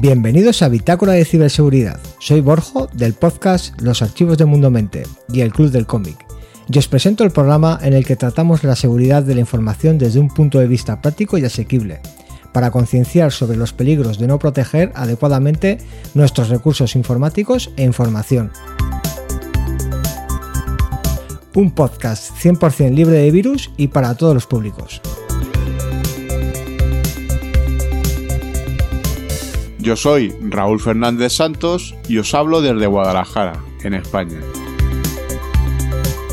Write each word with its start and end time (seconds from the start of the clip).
Bienvenidos 0.00 0.62
a 0.62 0.68
Bitácora 0.68 1.14
de 1.14 1.24
Ciberseguridad. 1.24 1.98
Soy 2.20 2.40
Borjo 2.40 2.86
del 2.92 3.14
podcast 3.14 3.80
Los 3.80 4.00
Archivos 4.00 4.38
de 4.38 4.44
Mundo 4.44 4.70
Mente 4.70 5.02
y 5.32 5.40
el 5.40 5.52
Club 5.52 5.72
del 5.72 5.86
Cómic. 5.86 6.24
Y 6.68 6.78
os 6.78 6.86
presento 6.86 7.24
el 7.24 7.32
programa 7.32 7.80
en 7.82 7.94
el 7.94 8.06
que 8.06 8.14
tratamos 8.14 8.62
la 8.62 8.76
seguridad 8.76 9.24
de 9.24 9.34
la 9.34 9.40
información 9.40 9.98
desde 9.98 10.20
un 10.20 10.28
punto 10.28 10.60
de 10.60 10.68
vista 10.68 11.02
práctico 11.02 11.36
y 11.36 11.44
asequible, 11.44 12.00
para 12.52 12.70
concienciar 12.70 13.32
sobre 13.32 13.56
los 13.56 13.72
peligros 13.72 14.20
de 14.20 14.28
no 14.28 14.38
proteger 14.38 14.92
adecuadamente 14.94 15.78
nuestros 16.14 16.48
recursos 16.48 16.94
informáticos 16.94 17.72
e 17.76 17.82
información. 17.82 18.52
Un 21.56 21.72
podcast 21.72 22.36
100% 22.36 22.94
libre 22.94 23.16
de 23.16 23.32
virus 23.32 23.72
y 23.76 23.88
para 23.88 24.14
todos 24.14 24.34
los 24.34 24.46
públicos. 24.46 25.02
Yo 29.88 29.96
soy 29.96 30.34
Raúl 30.42 30.80
Fernández 30.80 31.32
Santos 31.32 31.94
y 32.10 32.18
os 32.18 32.34
hablo 32.34 32.60
desde 32.60 32.86
Guadalajara, 32.86 33.64
en 33.82 33.94
España. 33.94 34.38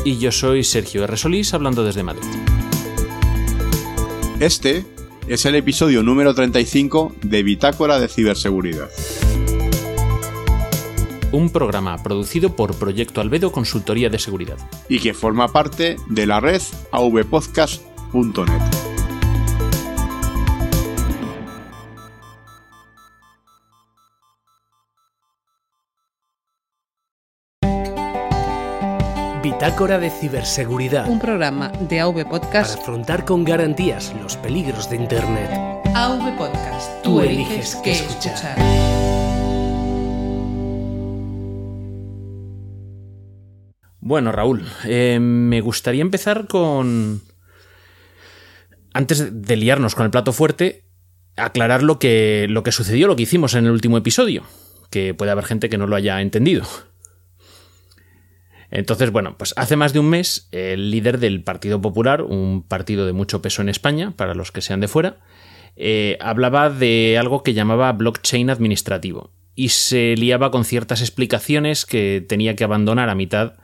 Y 0.04 0.18
yo 0.18 0.30
soy 0.30 0.62
Sergio 0.62 1.04
R. 1.04 1.16
Solís, 1.16 1.54
hablando 1.54 1.82
desde 1.82 2.02
Madrid. 2.02 2.28
Este 4.40 4.84
es 5.26 5.46
el 5.46 5.54
episodio 5.54 6.02
número 6.02 6.34
35 6.34 7.14
de 7.22 7.42
Bitácora 7.42 7.98
de 7.98 8.08
Ciberseguridad. 8.08 8.90
Un 11.32 11.48
programa 11.48 11.96
producido 12.02 12.54
por 12.54 12.74
Proyecto 12.74 13.22
Albedo 13.22 13.52
Consultoría 13.52 14.10
de 14.10 14.18
Seguridad. 14.18 14.58
Y 14.90 15.00
que 15.00 15.14
forma 15.14 15.48
parte 15.48 15.96
de 16.10 16.26
la 16.26 16.40
red 16.40 16.60
avpodcast.net. 16.92 18.95
Bitácora 29.46 30.00
de 30.00 30.10
Ciberseguridad. 30.10 31.08
Un 31.08 31.20
programa 31.20 31.68
de 31.68 32.00
AV 32.00 32.28
Podcast 32.28 32.70
para 32.70 32.82
afrontar 32.82 33.24
con 33.24 33.44
garantías 33.44 34.12
los 34.20 34.36
peligros 34.36 34.90
de 34.90 34.96
Internet. 34.96 35.48
AV 35.94 36.36
Podcast. 36.36 37.00
Tú 37.04 37.20
eliges 37.20 37.76
qué 37.84 37.92
escuchar. 37.92 38.58
Bueno, 44.00 44.32
Raúl, 44.32 44.66
eh, 44.84 45.20
me 45.20 45.60
gustaría 45.60 46.02
empezar 46.02 46.48
con... 46.48 47.22
Antes 48.94 49.28
de 49.30 49.56
liarnos 49.56 49.94
con 49.94 50.06
el 50.06 50.10
plato 50.10 50.32
fuerte, 50.32 50.82
aclarar 51.36 51.84
lo 51.84 52.00
que, 52.00 52.46
lo 52.50 52.64
que 52.64 52.72
sucedió, 52.72 53.06
lo 53.06 53.14
que 53.14 53.22
hicimos 53.22 53.54
en 53.54 53.66
el 53.66 53.70
último 53.70 53.96
episodio, 53.96 54.42
que 54.90 55.14
puede 55.14 55.30
haber 55.30 55.44
gente 55.44 55.68
que 55.68 55.78
no 55.78 55.86
lo 55.86 55.94
haya 55.94 56.20
entendido. 56.20 56.66
Entonces, 58.70 59.10
bueno, 59.10 59.36
pues 59.38 59.54
hace 59.56 59.76
más 59.76 59.92
de 59.92 60.00
un 60.00 60.10
mes 60.10 60.48
el 60.52 60.90
líder 60.90 61.18
del 61.18 61.42
Partido 61.42 61.80
Popular, 61.80 62.22
un 62.22 62.62
partido 62.62 63.06
de 63.06 63.12
mucho 63.12 63.42
peso 63.42 63.62
en 63.62 63.68
España, 63.68 64.12
para 64.16 64.34
los 64.34 64.52
que 64.52 64.60
sean 64.60 64.80
de 64.80 64.88
fuera, 64.88 65.18
eh, 65.76 66.16
hablaba 66.20 66.70
de 66.70 67.18
algo 67.18 67.42
que 67.42 67.54
llamaba 67.54 67.92
blockchain 67.92 68.50
administrativo 68.50 69.32
y 69.54 69.70
se 69.70 70.14
liaba 70.16 70.50
con 70.50 70.64
ciertas 70.64 71.00
explicaciones 71.00 71.86
que 71.86 72.24
tenía 72.26 72.56
que 72.56 72.64
abandonar 72.64 73.08
a 73.08 73.14
mitad 73.14 73.54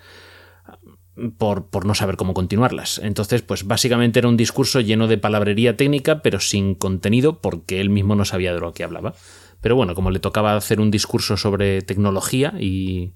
por, 1.37 1.69
por, 1.69 1.85
no 1.85 1.95
saber 1.95 2.17
cómo 2.17 2.33
continuarlas. 2.33 2.99
Entonces, 2.99 3.43
pues 3.43 3.67
básicamente 3.67 4.19
era 4.19 4.29
un 4.29 4.37
discurso 4.37 4.81
lleno 4.81 5.09
de 5.09 5.19
palabrería 5.19 5.77
técnica, 5.77 6.23
pero 6.23 6.41
sin 6.41 6.75
contenido, 6.75 7.41
porque 7.41 7.81
él 7.81 7.91
mismo 7.91 8.15
no 8.15 8.25
sabía 8.25 8.55
de 8.55 8.61
lo 8.61 8.73
que 8.73 8.85
hablaba. 8.85 9.15
Pero 9.61 9.77
bueno, 9.77 9.95
como 9.95 10.11
le 10.11 10.19
tocaba 10.19 10.57
hacer 10.57 10.81
un 10.81 10.91
discurso 10.91 11.37
sobre 11.37 11.83
tecnología 11.83 12.55
y 12.59 13.13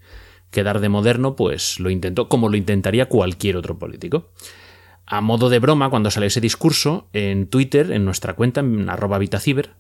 quedar 0.51 0.81
de 0.81 0.89
moderno, 0.89 1.37
pues 1.37 1.81
lo 1.81 1.91
intentó, 1.91 2.29
como 2.29 2.49
lo 2.49 2.57
intentaría 2.57 3.07
cualquier 3.07 3.57
otro 3.57 3.79
político. 3.79 4.31
A 5.07 5.21
modo 5.21 5.49
de 5.49 5.61
broma, 5.61 5.89
cuando 5.91 6.11
sale 6.11 6.27
ese 6.27 6.41
discurso, 6.41 7.09
en 7.13 7.47
Twitter, 7.49 7.93
en 7.93 8.05
nuestra 8.05 8.35
cuenta, 8.35 8.61
en 8.61 8.89
arroba 8.89 9.19
vitaciber, 9.19 9.77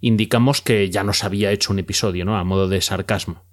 indicamos 0.00 0.60
que 0.60 0.90
ya 0.90 1.02
nos 1.02 1.24
había 1.24 1.50
hecho 1.50 1.72
un 1.72 1.80
episodio, 1.80 2.24
¿no? 2.24 2.36
A 2.36 2.44
modo 2.44 2.68
de 2.68 2.80
sarcasmo. 2.80 3.44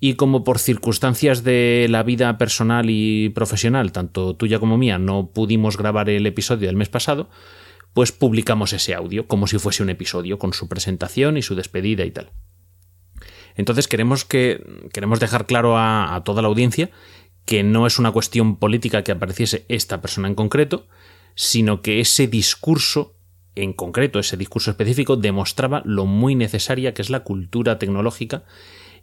Y 0.00 0.14
como 0.14 0.44
por 0.44 0.58
circunstancias 0.58 1.44
de 1.44 1.86
la 1.88 2.02
vida 2.02 2.36
personal 2.38 2.86
y 2.88 3.30
profesional, 3.30 3.92
tanto 3.92 4.36
tuya 4.36 4.58
como 4.58 4.76
mía, 4.76 4.98
no 4.98 5.30
pudimos 5.32 5.76
grabar 5.76 6.08
el 6.10 6.26
episodio 6.26 6.66
del 6.66 6.76
mes 6.76 6.88
pasado, 6.88 7.30
pues 7.92 8.12
publicamos 8.12 8.72
ese 8.72 8.94
audio 8.94 9.26
como 9.26 9.46
si 9.46 9.58
fuese 9.58 9.82
un 9.82 9.90
episodio, 9.90 10.38
con 10.38 10.52
su 10.52 10.68
presentación 10.68 11.36
y 11.36 11.42
su 11.42 11.54
despedida 11.54 12.04
y 12.04 12.10
tal. 12.10 12.32
Entonces 13.56 13.88
queremos 13.88 14.24
que 14.24 14.64
queremos 14.92 15.20
dejar 15.20 15.46
claro 15.46 15.78
a, 15.78 16.20
toda 16.24 16.42
la 16.42 16.48
audiencia 16.48 16.90
que 17.44 17.62
no 17.62 17.86
es 17.86 17.98
una 17.98 18.10
cuestión 18.10 18.56
política 18.56 19.04
que 19.04 19.12
apareciese 19.12 19.64
esta 19.68 20.00
persona 20.00 20.28
en 20.28 20.34
concreto, 20.34 20.86
sino 21.34 21.82
que 21.82 22.00
ese 22.00 22.26
discurso 22.26 23.14
en 23.54 23.72
concreto, 23.72 24.18
ese 24.18 24.36
discurso 24.36 24.70
específico, 24.70 25.16
demostraba 25.16 25.82
lo 25.84 26.06
muy 26.06 26.34
necesaria 26.34 26.94
que 26.94 27.02
es 27.02 27.10
la 27.10 27.20
cultura 27.20 27.78
tecnológica 27.78 28.44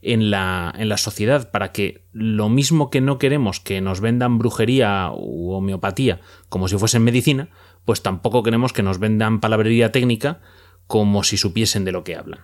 en 0.01 0.31
la, 0.31 0.73
en 0.77 0.89
la 0.89 0.97
sociedad 0.97 1.51
para 1.51 1.71
que 1.71 2.03
lo 2.11 2.49
mismo 2.49 2.89
que 2.89 3.01
no 3.01 3.17
queremos 3.17 3.59
que 3.59 3.79
nos 3.81 4.01
vendan 4.01 4.39
brujería 4.39 5.11
u 5.13 5.51
homeopatía 5.51 6.19
como 6.49 6.67
si 6.67 6.77
fuesen 6.77 7.03
medicina, 7.03 7.49
pues 7.85 8.01
tampoco 8.01 8.43
queremos 8.43 8.73
que 8.73 8.83
nos 8.83 8.99
vendan 8.99 9.39
palabrería 9.39 9.91
técnica 9.91 10.41
como 10.87 11.23
si 11.23 11.37
supiesen 11.37 11.85
de 11.85 11.91
lo 11.91 12.03
que 12.03 12.15
hablan. 12.15 12.41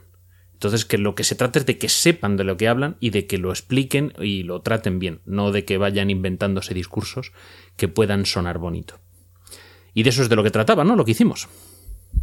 Entonces, 0.57 0.85
que 0.85 0.97
lo 0.97 1.13
que 1.13 1.23
se 1.23 1.35
trata 1.35 1.59
es 1.59 1.67
de 1.67 1.77
que 1.77 1.87
sepan 1.87 2.35
de 2.35 2.43
lo 2.43 2.57
que 2.57 2.67
hablan 2.67 2.97
y 2.99 3.11
de 3.11 3.27
que 3.27 3.37
lo 3.37 3.51
expliquen 3.51 4.13
y 4.19 4.41
lo 4.41 4.61
traten 4.61 4.97
bien, 4.97 5.21
no 5.23 5.51
de 5.51 5.65
que 5.65 5.77
vayan 5.77 6.09
inventándose 6.09 6.73
discursos 6.73 7.31
que 7.75 7.87
puedan 7.87 8.25
sonar 8.25 8.57
bonito. 8.57 8.99
Y 9.93 10.01
de 10.01 10.09
eso 10.09 10.23
es 10.23 10.29
de 10.29 10.35
lo 10.35 10.41
que 10.41 10.49
trataba, 10.49 10.83
¿no? 10.83 10.95
Lo 10.95 11.05
que 11.05 11.11
hicimos. 11.11 11.47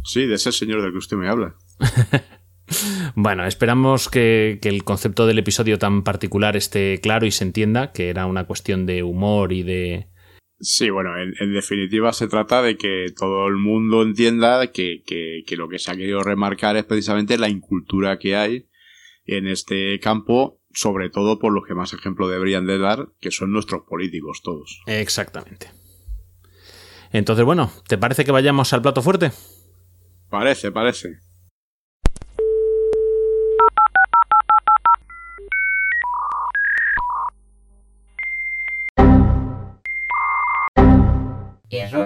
Sí, 0.03 0.25
de 0.25 0.35
ese 0.35 0.51
señor 0.51 0.81
del 0.81 0.91
que 0.91 0.97
usted 0.97 1.15
me 1.15 1.29
habla. 1.29 1.55
bueno, 3.15 3.45
esperamos 3.45 4.09
que, 4.09 4.59
que, 4.61 4.67
el 4.67 4.83
concepto 4.83 5.27
del 5.27 5.39
episodio 5.39 5.79
tan 5.79 6.03
particular 6.03 6.57
esté 6.57 6.99
claro 6.99 7.25
y 7.25 7.31
se 7.31 7.45
entienda, 7.45 7.93
que 7.93 8.09
era 8.09 8.25
una 8.25 8.43
cuestión 8.43 8.85
de 8.85 9.01
humor 9.01 9.53
y 9.53 9.63
de, 9.63 10.09
Sí, 10.59 10.89
bueno, 10.89 11.17
en, 11.17 11.33
en, 11.39 11.53
definitiva 11.53 12.13
se 12.13 12.27
trata 12.27 12.61
de 12.61 12.77
que 12.77 13.07
todo 13.15 13.47
el 13.47 13.57
mundo 13.57 14.03
entienda 14.03 14.71
que, 14.71 15.03
que, 15.05 15.43
que, 15.45 15.57
lo 15.57 15.67
que 15.67 15.79
se 15.79 15.91
ha 15.91 15.97
querido 15.97 16.23
remarcar 16.23 16.77
es 16.77 16.85
precisamente 16.85 17.37
la 17.37 17.49
incultura 17.49 18.17
que 18.17 18.37
hay 18.37 18.69
en 19.25 19.47
este 19.47 19.99
campo, 19.99 20.61
sobre 20.73 21.09
todo 21.09 21.39
por 21.39 21.53
los 21.53 21.65
que 21.65 21.75
más 21.75 21.93
ejemplo 21.93 22.29
deberían 22.29 22.65
de 22.65 22.77
dar, 22.77 23.09
que 23.19 23.31
son 23.31 23.51
nuestros 23.51 23.83
políticos 23.83 24.41
todos. 24.43 24.81
Exactamente. 24.85 25.71
Entonces, 27.11 27.43
bueno, 27.45 27.71
¿te 27.87 27.97
parece 27.97 28.23
que 28.23 28.31
vayamos 28.31 28.71
al 28.71 28.81
plato 28.81 29.01
fuerte? 29.01 29.31
Parece, 30.29 30.71
parece. 30.71 31.19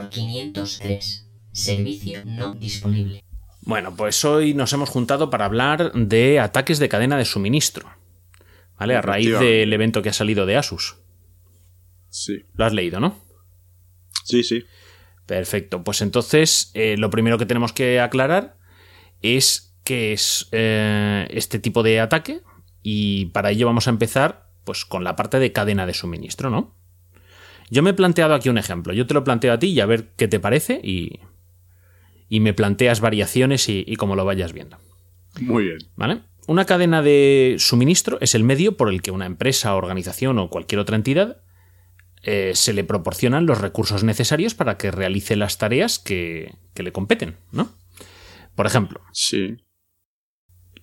503. 0.10 1.28
Servicio 1.52 2.24
no 2.26 2.54
disponible. 2.54 3.24
Bueno, 3.62 3.96
pues 3.96 4.24
hoy 4.26 4.54
nos 4.54 4.74
hemos 4.74 4.90
juntado 4.90 5.30
para 5.30 5.46
hablar 5.46 5.92
de 5.94 6.40
ataques 6.40 6.80
de 6.80 6.90
cadena 6.90 7.18
de 7.18 7.26
suministro. 7.26 7.90
¿Vale? 8.78 8.96
A 8.96 9.02
raíz 9.02 9.38
del 9.40 9.74
evento 9.74 10.02
que 10.02 10.10
ha 10.10 10.14
salido 10.14 10.46
de 10.46 10.56
Asus. 10.56 10.96
Sí. 12.10 12.46
Lo 12.54 12.66
has 12.66 12.74
leído, 12.74 13.00
¿no? 13.00 13.20
Sí, 14.24 14.44
sí. 14.44 14.64
Perfecto. 15.26 15.84
Pues 15.84 16.02
entonces, 16.02 16.72
eh, 16.74 16.96
lo 16.98 17.10
primero 17.10 17.38
que 17.38 17.46
tenemos 17.46 17.74
que 17.74 18.00
aclarar 18.00 18.58
es 19.22 19.76
qué 19.84 20.14
es 20.14 20.48
eh, 20.52 21.28
este 21.32 21.60
tipo 21.60 21.84
de 21.84 22.00
ataque. 22.00 22.42
Y 22.82 23.26
para 23.28 23.52
ello 23.52 23.66
vamos 23.66 23.88
a 23.88 23.92
empezar 23.92 24.50
pues, 24.64 24.86
con 24.86 25.04
la 25.04 25.16
parte 25.16 25.40
de 25.40 25.52
cadena 25.52 25.86
de 25.86 25.94
suministro, 25.94 26.50
¿no? 26.50 26.79
Yo 27.70 27.84
me 27.84 27.92
he 27.92 27.94
planteado 27.94 28.34
aquí 28.34 28.50
un 28.50 28.58
ejemplo. 28.58 28.94
Yo 28.94 29.06
te 29.08 29.14
lo 29.14 29.24
planteo 29.24 29.54
a 29.54 29.60
ti 29.60 29.68
y 29.68 29.80
a 29.80 29.86
ver 29.86 30.10
qué 30.16 30.28
te 30.28 30.40
parece 30.40 30.80
y, 30.84 31.20
y 32.28 32.40
me 32.40 32.54
planteas 32.54 33.00
variaciones 33.02 33.70
y, 33.70 33.84
y 33.88 33.96
cómo 33.96 34.16
lo 34.16 34.26
vayas 34.26 34.54
viendo. 34.54 34.78
Muy 35.42 35.64
bien. 35.66 35.78
¿Vale? 35.96 36.22
Una 36.48 36.66
cadena 36.66 37.02
de 37.04 37.56
suministro 37.60 38.18
es 38.22 38.34
el 38.34 38.44
medio 38.44 38.76
por 38.76 38.90
el 38.90 39.02
que 39.04 39.12
una 39.12 39.28
empresa, 39.28 39.76
organización 39.76 40.40
o 40.40 40.50
cualquier 40.50 40.80
otra 40.80 40.96
entidad 40.96 41.44
eh, 42.24 42.52
se 42.56 42.74
le 42.74 42.84
proporcionan 42.84 43.46
los 43.46 43.62
recursos 43.62 44.04
necesarios 44.04 44.56
para 44.56 44.78
que 44.78 44.90
realice 44.92 45.36
las 45.36 45.58
tareas 45.60 46.00
que, 46.00 46.56
que 46.74 46.84
le 46.84 46.92
competen, 46.92 47.38
¿no? 47.52 47.70
Por 48.56 48.66
ejemplo, 48.66 49.00
Sí. 49.14 49.58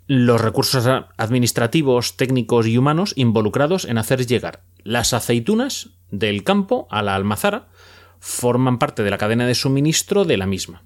los 0.06 0.40
recursos 0.40 0.86
administrativos, 1.18 2.16
técnicos 2.16 2.66
y 2.68 2.78
humanos 2.78 3.12
involucrados 3.16 3.84
en 3.86 3.98
hacer 3.98 4.24
llegar 4.26 4.62
las 4.84 5.12
aceitunas 5.12 5.95
del 6.10 6.44
campo 6.44 6.86
a 6.90 7.02
la 7.02 7.14
almazara 7.14 7.68
forman 8.20 8.78
parte 8.78 9.02
de 9.02 9.10
la 9.10 9.18
cadena 9.18 9.46
de 9.46 9.54
suministro 9.54 10.24
de 10.24 10.36
la 10.36 10.46
misma. 10.46 10.84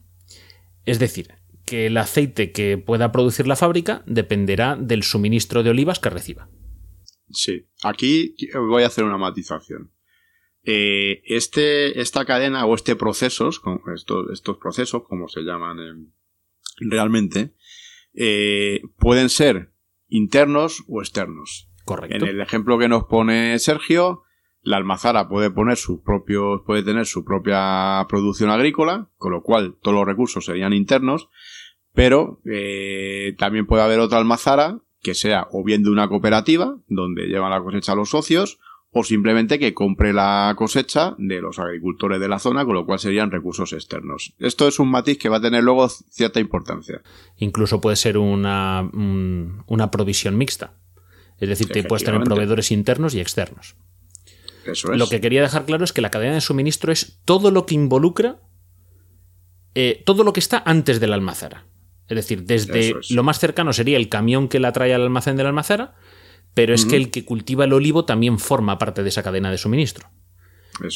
Es 0.84 0.99
decir, 0.99 1.34
que 1.64 1.87
el 1.87 1.96
aceite 1.96 2.52
que 2.52 2.78
pueda 2.78 3.12
producir 3.12 3.46
la 3.46 3.56
fábrica 3.56 4.02
dependerá 4.06 4.76
del 4.76 5.02
suministro 5.02 5.62
de 5.62 5.70
olivas 5.70 6.00
que 6.00 6.11
reciba. 6.11 6.49
Sí, 7.31 7.69
aquí 7.82 8.34
voy 8.55 8.82
a 8.82 8.88
hacer 8.88 9.05
una 9.05 9.19
matización. 9.19 9.93
Eh, 10.64 11.23
este, 11.25 12.00
esta 12.00 12.25
cadena 12.25 12.66
o 12.66 12.75
este 12.75 12.96
procesos, 12.96 13.62
estos, 13.94 14.31
estos 14.32 14.58
procesos, 14.58 15.02
como 15.08 15.28
se 15.28 15.40
llaman 15.43 16.12
realmente, 16.81 17.55
eh, 18.14 18.82
pueden 18.99 19.28
ser 19.28 19.73
internos 20.08 20.84
o 20.88 21.00
externos. 21.00 21.70
Correcto. 21.84 22.16
En 22.16 22.26
el 22.26 22.40
ejemplo 22.40 22.78
que 22.78 22.88
nos 22.88 23.05
pone 23.05 23.58
Sergio, 23.58 24.23
la 24.62 24.76
almazara 24.76 25.28
puede 25.28 25.50
poner 25.50 25.76
sus 25.76 26.00
propios, 26.00 26.62
puede 26.66 26.82
tener 26.82 27.06
su 27.06 27.24
propia 27.24 28.06
producción 28.08 28.50
agrícola, 28.50 29.08
con 29.16 29.32
lo 29.32 29.42
cual 29.42 29.76
todos 29.80 29.96
los 29.96 30.06
recursos 30.06 30.44
serían 30.44 30.72
internos, 30.72 31.28
pero 31.94 32.40
eh, 32.44 33.34
también 33.38 33.66
puede 33.66 33.82
haber 33.82 34.00
otra 34.00 34.18
almazara 34.18 34.80
que 35.02 35.14
sea 35.14 35.48
o 35.50 35.64
bien 35.64 35.82
de 35.82 35.90
una 35.90 36.08
cooperativa, 36.08 36.76
donde 36.88 37.26
llevan 37.26 37.50
la 37.50 37.62
cosecha 37.62 37.94
los 37.94 38.10
socios, 38.10 38.58
o 38.92 39.04
simplemente 39.04 39.58
que 39.58 39.72
compre 39.72 40.12
la 40.12 40.52
cosecha 40.56 41.14
de 41.16 41.40
los 41.40 41.58
agricultores 41.58 42.20
de 42.20 42.28
la 42.28 42.38
zona, 42.38 42.64
con 42.64 42.74
lo 42.74 42.84
cual 42.84 42.98
serían 42.98 43.30
recursos 43.30 43.72
externos. 43.72 44.34
Esto 44.38 44.66
es 44.66 44.78
un 44.78 44.90
matiz 44.90 45.16
que 45.16 45.28
va 45.28 45.36
a 45.36 45.40
tener 45.40 45.62
luego 45.62 45.88
cierta 45.88 46.40
importancia. 46.40 47.00
Incluso 47.36 47.80
puede 47.80 47.96
ser 47.96 48.18
una, 48.18 48.90
una 48.92 49.90
provisión 49.90 50.36
mixta. 50.36 50.74
Es 51.38 51.48
decir, 51.48 51.68
te 51.68 51.84
puedes 51.84 52.04
tener 52.04 52.22
proveedores 52.22 52.70
internos 52.72 53.14
y 53.14 53.20
externos. 53.20 53.76
Eso 54.64 54.92
es. 54.92 54.98
Lo 54.98 55.08
que 55.08 55.20
quería 55.20 55.42
dejar 55.42 55.64
claro 55.64 55.84
es 55.84 55.92
que 55.92 56.00
la 56.00 56.10
cadena 56.10 56.34
de 56.34 56.40
suministro 56.40 56.92
es 56.92 57.20
todo 57.24 57.50
lo 57.50 57.66
que 57.66 57.74
involucra, 57.74 58.40
eh, 59.74 60.02
todo 60.04 60.24
lo 60.24 60.32
que 60.32 60.40
está 60.40 60.62
antes 60.64 61.00
de 61.00 61.06
la 61.06 61.14
almazara. 61.14 61.66
Es 62.08 62.16
decir, 62.16 62.42
desde 62.42 62.96
lo 63.10 63.22
más 63.22 63.38
cercano 63.38 63.72
sería 63.72 63.96
el 63.96 64.08
camión 64.08 64.48
que 64.48 64.58
la 64.58 64.72
trae 64.72 64.92
al 64.92 65.02
almacén 65.02 65.36
de 65.36 65.44
la 65.44 65.50
almazara, 65.50 65.94
pero 66.54 66.74
es 66.74 66.84
que 66.84 66.96
el 66.96 67.12
que 67.12 67.24
cultiva 67.24 67.64
el 67.64 67.72
olivo 67.72 68.04
también 68.04 68.40
forma 68.40 68.78
parte 68.78 69.04
de 69.04 69.08
esa 69.10 69.22
cadena 69.22 69.50
de 69.50 69.58
suministro. 69.58 70.10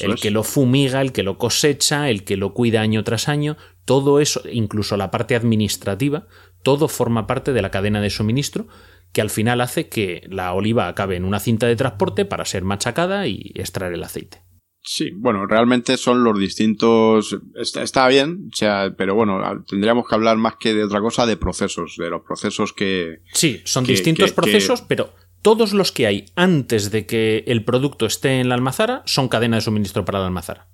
el 0.01 0.17
que 0.17 0.33
lo 0.33 0.43
fumiga, 0.43 1.01
el 1.01 1.13
que 1.13 1.23
lo 1.23 1.39
cosecha, 1.39 2.11
el 2.11 2.25
que 2.25 2.37
lo 2.37 2.53
cuida 2.53 2.81
año 2.81 3.05
tras 3.05 3.29
año, 3.29 3.57
todo 3.85 4.19
eso, 4.19 4.43
incluso 4.51 4.97
la 4.97 5.13
parte 5.13 5.37
administrativa, 5.37 6.27
todo 6.63 6.89
forma 6.89 7.29
parte 7.29 7.53
de 7.53 7.63
la 7.63 7.71
cadena 7.71 8.01
de 8.01 8.11
suministro 8.11 8.67
que 9.15 9.23
al 9.23 9.31
final 9.31 9.63
hace 9.63 9.89
que 9.89 10.27
la 10.29 10.53
oliva 10.53 10.89
acabe 10.89 11.17
en 11.17 11.25
una 11.25 11.39
cinta 11.39 11.67
de 11.67 11.77
transporte 11.77 12.25
para 12.25 12.45
ser 12.45 12.65
machacada 12.65 13.27
y 13.29 13.53
extraer 13.55 13.95
el 13.95 14.03
aceite. 14.03 14.43
Sí, 14.83 15.13
bueno, 15.15 15.47
realmente 15.47 15.97
son 15.97 16.25
los 16.25 16.39
distintos. 16.39 17.39
Está, 17.55 18.09
bien, 18.09 18.51
o 18.53 18.57
sea, 18.57 18.93
pero 18.99 19.15
bueno, 19.15 19.41
tendríamos 19.67 20.07
que 20.07 20.15
hablar 20.15 20.37
más 20.37 20.57
que 20.57 20.75
de 20.75 20.85
otra 20.85 21.01
cosa 21.01 21.25
de 21.25 21.39
procesos, 21.39 21.95
de 21.97 22.11
los 22.11 22.23
procesos 22.23 22.75
que. 22.75 23.21
Sí, 23.33 23.63
son 23.65 23.85
distintos 23.85 24.33
procesos, 24.33 24.83
pero 24.83 25.15
todos 25.41 25.73
los 25.73 25.91
que 25.93 26.07
hay 26.07 26.27
antes 26.35 26.91
de 26.91 27.07
que 27.07 27.45
el 27.47 27.65
producto 27.65 28.05
esté 28.05 28.41
en 28.41 28.51
la 28.51 28.57
almazara 28.57 29.03
son 29.07 29.29
cadena 29.29 29.57
de 29.57 29.63
suministro 29.63 30.05
para 30.05 30.19
la 30.19 30.27
almazara. 30.27 30.69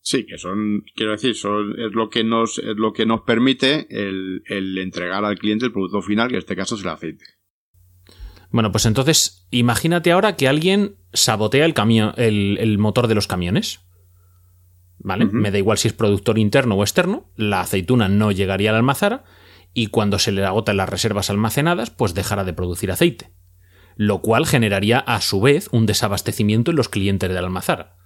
Sí, 0.00 0.26
que 0.26 0.36
son, 0.36 0.84
quiero 0.94 1.12
decir, 1.12 1.34
son, 1.34 1.80
es 1.80 1.92
lo 1.92 2.10
que 2.10 2.22
nos, 2.24 2.58
es 2.58 2.76
lo 2.76 2.92
que 2.92 3.06
nos 3.06 3.22
permite 3.22 3.86
el, 3.88 4.42
el 4.44 4.76
entregar 4.78 5.24
al 5.24 5.38
cliente 5.38 5.64
el 5.64 5.72
producto 5.72 6.02
final, 6.02 6.28
que 6.28 6.34
en 6.34 6.40
este 6.40 6.54
caso 6.54 6.74
es 6.74 6.82
el 6.82 6.88
aceite. 6.88 7.24
Bueno, 8.54 8.70
pues 8.70 8.86
entonces, 8.86 9.48
imagínate 9.50 10.12
ahora 10.12 10.36
que 10.36 10.46
alguien 10.46 10.94
sabotea 11.12 11.64
el, 11.66 12.56
el, 12.60 12.78
motor 12.78 13.08
de 13.08 13.16
los 13.16 13.26
camiones. 13.26 13.80
¿Vale? 14.98 15.24
Me 15.24 15.50
da 15.50 15.58
igual 15.58 15.76
si 15.76 15.88
es 15.88 15.92
productor 15.92 16.38
interno 16.38 16.76
o 16.76 16.84
externo, 16.84 17.32
la 17.34 17.62
aceituna 17.62 18.08
no 18.08 18.30
llegaría 18.30 18.70
a 18.70 18.74
la 18.74 18.78
almazara 18.78 19.24
y 19.72 19.88
cuando 19.88 20.20
se 20.20 20.30
le 20.30 20.44
agotan 20.44 20.76
las 20.76 20.88
reservas 20.88 21.30
almacenadas, 21.30 21.90
pues 21.90 22.14
dejará 22.14 22.44
de 22.44 22.52
producir 22.52 22.92
aceite. 22.92 23.32
Lo 23.96 24.22
cual 24.22 24.46
generaría 24.46 25.00
a 25.00 25.20
su 25.20 25.40
vez 25.40 25.68
un 25.72 25.86
desabastecimiento 25.86 26.70
en 26.70 26.76
los 26.76 26.88
clientes 26.88 27.28
de 27.28 27.34
la 27.34 27.40
almazara, 27.40 27.96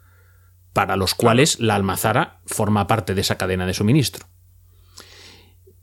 para 0.73 0.97
los 0.97 1.15
cuales 1.15 1.61
la 1.61 1.75
almazara 1.75 2.41
forma 2.47 2.87
parte 2.87 3.15
de 3.15 3.21
esa 3.21 3.37
cadena 3.37 3.67
de 3.67 3.75
suministro. 3.75 4.25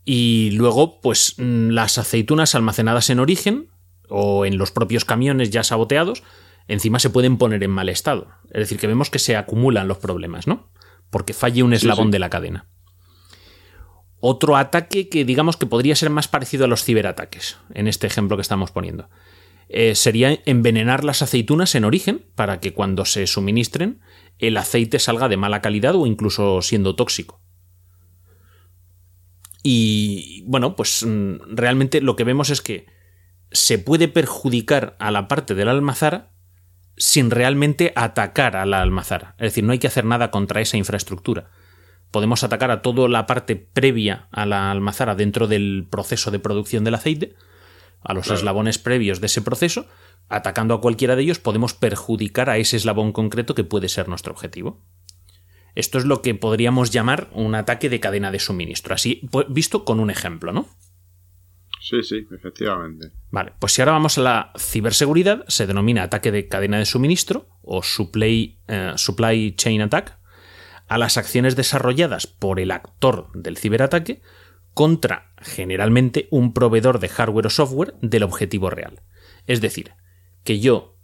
Y 0.04 0.50
luego, 0.54 1.00
pues 1.00 1.36
mm, 1.38 1.68
las 1.68 1.98
aceitunas 1.98 2.56
almacenadas 2.56 3.10
en 3.10 3.20
origen 3.20 3.70
o 4.08 4.44
en 4.46 4.58
los 4.58 4.70
propios 4.70 5.04
camiones 5.04 5.50
ya 5.50 5.64
saboteados, 5.64 6.22
encima 6.68 6.98
se 6.98 7.10
pueden 7.10 7.38
poner 7.38 7.62
en 7.62 7.70
mal 7.70 7.88
estado. 7.88 8.28
Es 8.50 8.60
decir, 8.60 8.78
que 8.78 8.86
vemos 8.86 9.10
que 9.10 9.18
se 9.18 9.36
acumulan 9.36 9.88
los 9.88 9.98
problemas, 9.98 10.46
¿no? 10.46 10.70
Porque 11.10 11.32
falle 11.32 11.62
un 11.62 11.72
eslabón 11.72 12.10
de 12.10 12.18
la 12.18 12.30
cadena. 12.30 12.66
Otro 14.20 14.56
ataque 14.56 15.08
que 15.08 15.24
digamos 15.24 15.56
que 15.56 15.66
podría 15.66 15.94
ser 15.94 16.10
más 16.10 16.26
parecido 16.26 16.64
a 16.64 16.68
los 16.68 16.84
ciberataques, 16.84 17.58
en 17.74 17.86
este 17.86 18.06
ejemplo 18.06 18.36
que 18.36 18.42
estamos 18.42 18.70
poniendo, 18.70 19.08
eh, 19.68 19.94
sería 19.94 20.38
envenenar 20.46 21.04
las 21.04 21.22
aceitunas 21.22 21.74
en 21.74 21.84
origen 21.84 22.24
para 22.34 22.60
que 22.60 22.72
cuando 22.72 23.04
se 23.04 23.26
suministren 23.26 24.00
el 24.38 24.56
aceite 24.56 24.98
salga 24.98 25.28
de 25.28 25.36
mala 25.36 25.60
calidad 25.60 25.94
o 25.96 26.06
incluso 26.06 26.62
siendo 26.62 26.94
tóxico. 26.94 27.40
Y 29.62 30.44
bueno, 30.46 30.76
pues 30.76 31.04
mm, 31.04 31.56
realmente 31.56 32.00
lo 32.00 32.14
que 32.16 32.24
vemos 32.24 32.50
es 32.50 32.60
que 32.62 32.86
se 33.56 33.78
puede 33.78 34.06
perjudicar 34.08 34.96
a 34.98 35.10
la 35.10 35.28
parte 35.28 35.54
de 35.54 35.64
la 35.64 35.70
almazara 35.70 36.30
sin 36.98 37.30
realmente 37.30 37.92
atacar 37.96 38.54
a 38.54 38.66
la 38.66 38.82
almazara. 38.82 39.34
Es 39.38 39.52
decir, 39.52 39.64
no 39.64 39.72
hay 39.72 39.78
que 39.78 39.86
hacer 39.86 40.04
nada 40.04 40.30
contra 40.30 40.60
esa 40.60 40.76
infraestructura. 40.76 41.50
Podemos 42.10 42.44
atacar 42.44 42.70
a 42.70 42.82
toda 42.82 43.08
la 43.08 43.26
parte 43.26 43.56
previa 43.56 44.28
a 44.30 44.44
la 44.46 44.70
almazara 44.70 45.14
dentro 45.14 45.46
del 45.46 45.86
proceso 45.90 46.30
de 46.30 46.38
producción 46.38 46.84
del 46.84 46.94
aceite, 46.94 47.34
a 48.02 48.12
los 48.14 48.30
eslabones 48.30 48.78
previos 48.78 49.20
de 49.20 49.26
ese 49.26 49.42
proceso. 49.42 49.86
Atacando 50.28 50.74
a 50.74 50.80
cualquiera 50.80 51.16
de 51.16 51.22
ellos 51.22 51.38
podemos 51.38 51.72
perjudicar 51.72 52.50
a 52.50 52.58
ese 52.58 52.76
eslabón 52.76 53.12
concreto 53.12 53.54
que 53.54 53.64
puede 53.64 53.88
ser 53.88 54.08
nuestro 54.08 54.32
objetivo. 54.32 54.82
Esto 55.74 55.98
es 55.98 56.04
lo 56.04 56.20
que 56.22 56.34
podríamos 56.34 56.90
llamar 56.90 57.28
un 57.32 57.54
ataque 57.54 57.88
de 57.88 58.00
cadena 58.00 58.30
de 58.30 58.38
suministro, 58.38 58.94
así 58.94 59.28
visto 59.48 59.84
con 59.84 60.00
un 60.00 60.10
ejemplo, 60.10 60.52
¿no? 60.52 60.68
Sí, 61.80 62.02
sí, 62.02 62.26
efectivamente. 62.30 63.12
Vale, 63.30 63.52
pues 63.58 63.72
si 63.72 63.82
ahora 63.82 63.92
vamos 63.92 64.18
a 64.18 64.22
la 64.22 64.52
ciberseguridad, 64.58 65.44
se 65.48 65.66
denomina 65.66 66.02
ataque 66.02 66.32
de 66.32 66.48
cadena 66.48 66.78
de 66.78 66.86
suministro 66.86 67.48
o 67.62 67.82
supply, 67.82 68.60
eh, 68.66 68.92
supply 68.96 69.54
chain 69.56 69.82
attack 69.82 70.18
a 70.88 70.98
las 70.98 71.16
acciones 71.16 71.56
desarrolladas 71.56 72.26
por 72.26 72.60
el 72.60 72.70
actor 72.70 73.30
del 73.34 73.56
ciberataque 73.56 74.22
contra 74.72 75.32
generalmente 75.38 76.28
un 76.30 76.52
proveedor 76.52 76.98
de 76.98 77.08
hardware 77.08 77.46
o 77.46 77.50
software 77.50 77.94
del 78.02 78.22
objetivo 78.22 78.70
real. 78.70 79.02
Es 79.46 79.60
decir, 79.60 79.92
que 80.44 80.60
yo 80.60 80.96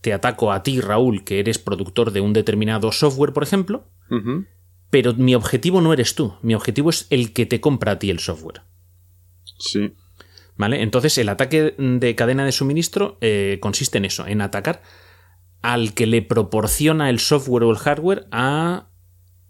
te 0.00 0.12
ataco 0.12 0.52
a 0.52 0.62
ti, 0.62 0.80
Raúl, 0.80 1.24
que 1.24 1.38
eres 1.38 1.58
productor 1.58 2.12
de 2.12 2.20
un 2.20 2.32
determinado 2.32 2.92
software, 2.92 3.32
por 3.32 3.42
ejemplo, 3.42 3.90
pero 4.90 5.14
mi 5.14 5.34
objetivo 5.34 5.80
no 5.80 5.92
eres 5.92 6.14
tú, 6.14 6.34
mi 6.42 6.54
objetivo 6.54 6.90
es 6.90 7.06
el 7.10 7.32
que 7.32 7.46
te 7.46 7.60
compra 7.60 7.92
a 7.92 7.98
ti 7.98 8.10
el 8.10 8.18
software. 8.18 8.62
Sí. 9.58 9.92
Entonces, 10.58 11.16
el 11.18 11.28
ataque 11.28 11.74
de 11.78 12.14
cadena 12.14 12.44
de 12.44 12.52
suministro 12.52 13.18
eh, 13.20 13.58
consiste 13.60 13.98
en 13.98 14.04
eso, 14.04 14.26
en 14.26 14.40
atacar 14.40 14.82
al 15.62 15.94
que 15.94 16.06
le 16.06 16.22
proporciona 16.22 17.10
el 17.10 17.18
software 17.18 17.64
o 17.64 17.70
el 17.70 17.76
hardware 17.76 18.26
a 18.30 18.88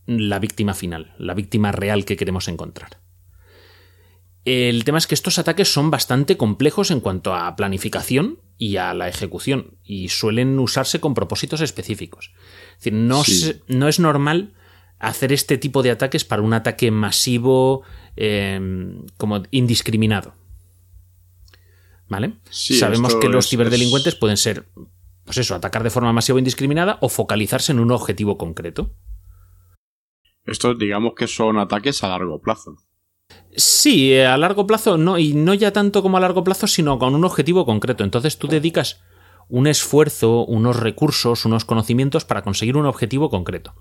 la 0.06 0.38
víctima 0.38 0.74
final, 0.74 1.14
la 1.18 1.34
víctima 1.34 1.72
real 1.72 2.04
que 2.04 2.16
queremos 2.16 2.48
encontrar. 2.48 2.98
El 4.44 4.84
tema 4.84 4.98
es 4.98 5.06
que 5.06 5.14
estos 5.14 5.38
ataques 5.38 5.72
son 5.72 5.90
bastante 5.90 6.36
complejos 6.36 6.90
en 6.90 7.00
cuanto 7.00 7.34
a 7.34 7.54
planificación 7.56 8.38
y 8.56 8.76
a 8.76 8.94
la 8.94 9.08
ejecución, 9.08 9.78
y 9.84 10.08
suelen 10.08 10.58
usarse 10.58 11.00
con 11.00 11.14
propósitos 11.14 11.60
específicos. 11.60 12.32
Es 12.72 12.84
decir, 12.84 12.94
no, 12.94 13.22
no 13.68 13.88
es 13.88 14.00
normal 14.00 14.54
hacer 14.98 15.32
este 15.32 15.58
tipo 15.58 15.82
de 15.82 15.90
ataques 15.90 16.24
para 16.24 16.42
un 16.42 16.52
ataque 16.52 16.90
masivo 16.90 17.82
eh, 18.16 18.60
como 19.16 19.42
indiscriminado. 19.50 20.34
¿Vale? 22.10 22.40
Sabemos 22.50 23.14
que 23.14 23.28
los 23.28 23.48
ciberdelincuentes 23.48 24.16
pueden 24.16 24.36
ser, 24.36 24.68
pues 25.24 25.38
eso, 25.38 25.54
atacar 25.54 25.84
de 25.84 25.90
forma 25.90 26.12
masiva 26.12 26.36
o 26.36 26.38
indiscriminada 26.40 26.98
o 27.00 27.08
focalizarse 27.08 27.70
en 27.70 27.78
un 27.78 27.92
objetivo 27.92 28.36
concreto. 28.36 28.96
Estos, 30.44 30.76
digamos 30.76 31.12
que 31.16 31.28
son 31.28 31.56
ataques 31.58 32.02
a 32.02 32.08
largo 32.08 32.40
plazo. 32.40 32.76
Sí, 33.54 34.18
a 34.18 34.36
largo 34.36 34.66
plazo 34.66 34.98
no, 34.98 35.18
y 35.18 35.34
no 35.34 35.54
ya 35.54 35.72
tanto 35.72 36.02
como 36.02 36.16
a 36.16 36.20
largo 36.20 36.42
plazo, 36.42 36.66
sino 36.66 36.98
con 36.98 37.14
un 37.14 37.24
objetivo 37.24 37.64
concreto. 37.64 38.02
Entonces 38.02 38.38
tú 38.38 38.48
dedicas 38.48 39.00
un 39.48 39.68
esfuerzo, 39.68 40.44
unos 40.46 40.80
recursos, 40.80 41.44
unos 41.44 41.64
conocimientos 41.64 42.24
para 42.24 42.42
conseguir 42.42 42.76
un 42.76 42.86
objetivo 42.86 43.30
concreto. 43.30 43.76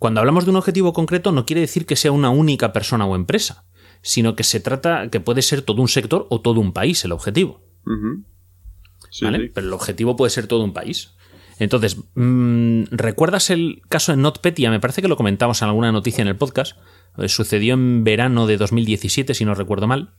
Cuando 0.00 0.18
hablamos 0.18 0.46
de 0.46 0.50
un 0.50 0.56
objetivo 0.56 0.92
concreto 0.92 1.30
no 1.30 1.46
quiere 1.46 1.60
decir 1.60 1.86
que 1.86 1.94
sea 1.94 2.10
una 2.10 2.30
única 2.30 2.72
persona 2.72 3.06
o 3.06 3.14
empresa 3.14 3.66
sino 4.02 4.36
que 4.36 4.44
se 4.44 4.60
trata 4.60 5.08
que 5.08 5.20
puede 5.20 5.42
ser 5.42 5.62
todo 5.62 5.80
un 5.80 5.88
sector 5.88 6.26
o 6.30 6.40
todo 6.40 6.60
un 6.60 6.72
país 6.72 7.04
el 7.04 7.12
objetivo. 7.12 7.62
Pero 9.54 9.66
el 9.66 9.72
objetivo 9.72 10.16
puede 10.16 10.30
ser 10.30 10.46
todo 10.46 10.64
un 10.64 10.72
país. 10.72 11.14
Entonces, 11.58 11.96
mm, 12.14 12.84
¿recuerdas 12.90 13.50
el 13.50 13.82
caso 13.88 14.12
de 14.12 14.18
NotPetya? 14.18 14.70
Me 14.70 14.80
parece 14.80 15.02
que 15.02 15.08
lo 15.08 15.16
comentamos 15.16 15.62
en 15.62 15.68
alguna 15.68 15.92
noticia 15.92 16.22
en 16.22 16.28
el 16.28 16.36
podcast, 16.36 16.76
Eh, 17.18 17.28
Sucedió 17.28 17.74
en 17.74 18.04
verano 18.04 18.46
de 18.46 18.56
2017, 18.56 19.34
si 19.34 19.44
no 19.44 19.54
recuerdo 19.54 19.86
mal. 19.86 20.14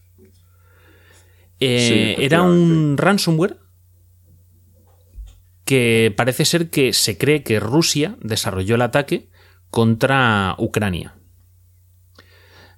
Eh, 1.60 2.16
Sí, 2.18 2.24
era 2.24 2.44
un 2.44 2.98
ransomware 2.98 3.58
que 5.66 6.14
parece 6.16 6.46
ser 6.46 6.70
que 6.70 6.94
se 6.94 7.18
cree 7.18 7.42
que 7.44 7.60
Rusia 7.60 8.16
desarrolló 8.22 8.76
el 8.76 8.82
ataque 8.84 9.30
contra 9.70 10.56
Ucrania. 10.60 11.16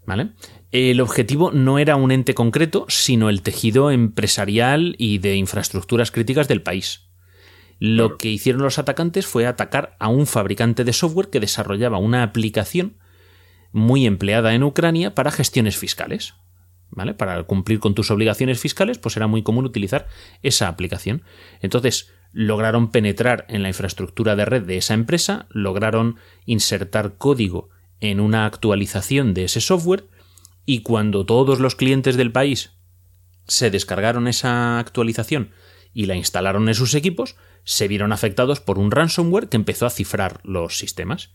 ¿Vale? 0.06 0.32
El 0.78 1.00
objetivo 1.00 1.52
no 1.54 1.80
era 1.80 1.96
un 1.96 2.12
ente 2.12 2.34
concreto, 2.34 2.86
sino 2.90 3.30
el 3.30 3.44
tejido 3.44 3.92
empresarial 3.92 4.98
y 4.98 5.20
de 5.20 5.38
infraestructuras 5.38 6.12
críticas 6.12 6.50
del 6.50 6.64
país. 6.64 7.08
Lo 7.80 8.08
Claro. 8.08 8.18
que 8.18 8.28
hicieron 8.28 8.62
los 8.62 8.78
atacantes 8.78 9.26
fue 9.26 9.48
atacar 9.48 9.96
a 10.02 10.10
un 10.10 10.28
fabricante 10.28 10.84
de 10.84 10.92
software 10.92 11.30
que 11.30 11.40
desarrollaba 11.40 11.98
una 11.98 12.24
aplicación 12.24 12.98
muy 13.72 14.06
empleada 14.06 14.54
en 14.54 14.64
Ucrania 14.64 15.16
para 15.16 15.32
gestiones 15.32 15.78
fiscales. 15.78 16.34
¿Vale? 16.90 17.14
Para 17.14 17.42
cumplir 17.44 17.80
con 17.80 17.96
tus 17.96 18.12
obligaciones 18.12 18.60
fiscales, 18.60 18.98
pues 18.98 19.16
era 19.16 19.28
muy 19.28 19.44
común 19.44 19.64
utilizar 19.64 20.08
esa 20.44 20.68
aplicación. 20.68 21.24
Entonces, 21.62 22.12
lograron 22.34 22.92
penetrar 22.92 23.46
en 23.48 23.64
la 23.64 23.70
infraestructura 23.70 24.36
de 24.36 24.44
red 24.44 24.64
de 24.64 24.76
esa 24.76 24.94
empresa, 24.94 25.48
lograron 25.52 26.18
insertar 26.46 27.16
código 27.18 27.70
en 28.02 28.20
una 28.20 28.46
actualización 28.46 29.34
de 29.34 29.46
ese 29.46 29.62
software 29.62 30.10
y 30.66 30.82
cuando 30.82 31.26
todos 31.26 31.60
los 31.60 31.76
clientes 31.76 32.18
del 32.18 32.32
país 32.32 32.72
se 33.48 33.70
descargaron 33.70 34.28
esa 34.28 34.80
actualización 34.80 35.52
y 35.94 36.06
la 36.08 36.16
instalaron 36.16 36.68
en 36.68 36.76
sus 36.76 36.94
equipos, 36.96 37.36
se 37.64 37.88
vieron 37.88 38.12
afectados 38.12 38.60
por 38.60 38.80
un 38.80 38.92
ransomware 38.92 39.50
que 39.50 39.58
empezó 39.58 39.86
a 39.86 39.92
cifrar 39.92 40.42
los 40.44 40.78
sistemas. 40.78 41.32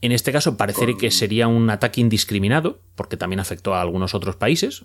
En 0.00 0.12
este 0.12 0.32
caso 0.32 0.56
parece 0.56 0.96
que 0.96 1.10
sería 1.10 1.48
un 1.48 1.70
ataque 1.70 2.00
indiscriminado, 2.00 2.82
porque 2.94 3.16
también 3.16 3.40
afectó 3.40 3.74
a 3.74 3.80
algunos 3.80 4.14
otros 4.14 4.36
países, 4.36 4.84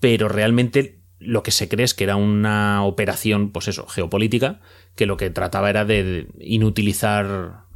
pero 0.00 0.28
realmente 0.28 1.02
lo 1.18 1.42
que 1.42 1.52
se 1.52 1.68
cree 1.68 1.84
es 1.84 1.94
que 1.94 2.04
era 2.04 2.16
una 2.16 2.84
operación, 2.84 3.52
pues 3.52 3.68
eso, 3.68 3.86
geopolítica, 3.86 4.60
que 4.96 5.06
lo 5.06 5.16
que 5.16 5.30
trataba 5.30 5.70
era 5.70 5.84
de 5.84 6.28
inutilizar 6.40 7.66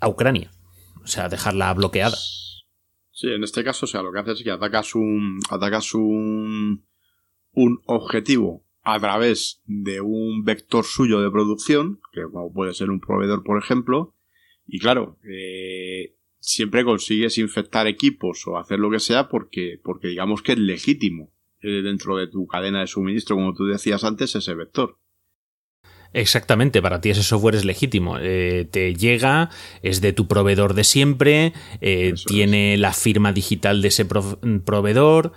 a 0.00 0.08
Ucrania, 0.08 0.50
o 1.02 1.06
sea, 1.06 1.28
dejarla 1.28 1.72
bloqueada. 1.72 2.16
Sí, 3.24 3.30
en 3.30 3.42
este 3.42 3.64
caso, 3.64 3.86
o 3.86 3.88
sea, 3.88 4.02
lo 4.02 4.12
que 4.12 4.18
haces 4.18 4.40
es 4.40 4.44
que 4.44 4.50
atacas 4.50 4.94
un, 4.94 5.40
atacas 5.48 5.94
un, 5.94 6.84
un 7.52 7.80
objetivo 7.86 8.66
a 8.82 9.00
través 9.00 9.62
de 9.64 10.02
un 10.02 10.44
vector 10.44 10.84
suyo 10.84 11.22
de 11.22 11.30
producción, 11.30 12.02
que 12.12 12.20
como 12.24 12.52
puede 12.52 12.74
ser 12.74 12.90
un 12.90 13.00
proveedor, 13.00 13.42
por 13.42 13.58
ejemplo, 13.58 14.14
y 14.66 14.78
claro, 14.78 15.18
eh, 15.26 16.16
siempre 16.38 16.84
consigues 16.84 17.38
infectar 17.38 17.86
equipos 17.86 18.46
o 18.46 18.58
hacer 18.58 18.78
lo 18.78 18.90
que 18.90 19.00
sea 19.00 19.30
porque, 19.30 19.80
porque 19.82 20.08
digamos 20.08 20.42
que 20.42 20.52
es 20.52 20.58
legítimo 20.58 21.32
eh, 21.62 21.80
dentro 21.80 22.18
de 22.18 22.26
tu 22.26 22.46
cadena 22.46 22.80
de 22.80 22.88
suministro, 22.88 23.36
como 23.36 23.54
tú 23.54 23.64
decías 23.64 24.04
antes, 24.04 24.34
ese 24.34 24.52
vector. 24.52 24.98
Exactamente, 26.14 26.80
para 26.80 27.00
ti 27.00 27.10
ese 27.10 27.24
software 27.24 27.56
es 27.56 27.64
legítimo. 27.64 28.16
Eh, 28.20 28.66
te 28.70 28.94
llega, 28.94 29.50
es 29.82 30.00
de 30.00 30.12
tu 30.12 30.28
proveedor 30.28 30.74
de 30.74 30.84
siempre, 30.84 31.52
eh, 31.80 32.14
tiene 32.26 32.76
la 32.76 32.92
firma 32.92 33.32
digital 33.32 33.82
de 33.82 33.88
ese 33.88 34.04
pro- 34.04 34.38
proveedor. 34.64 35.32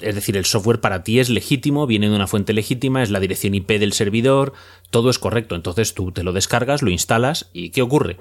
Es 0.00 0.14
decir, 0.14 0.36
el 0.36 0.44
software 0.44 0.80
para 0.80 1.02
ti 1.02 1.18
es 1.18 1.30
legítimo, 1.30 1.84
viene 1.88 2.08
de 2.08 2.14
una 2.14 2.28
fuente 2.28 2.52
legítima, 2.52 3.02
es 3.02 3.10
la 3.10 3.18
dirección 3.18 3.56
IP 3.56 3.80
del 3.80 3.92
servidor, 3.92 4.52
todo 4.90 5.10
es 5.10 5.18
correcto. 5.18 5.56
Entonces 5.56 5.94
tú 5.94 6.12
te 6.12 6.22
lo 6.22 6.32
descargas, 6.32 6.80
lo 6.80 6.90
instalas 6.90 7.50
y 7.52 7.70
¿qué 7.70 7.82
ocurre? 7.82 8.16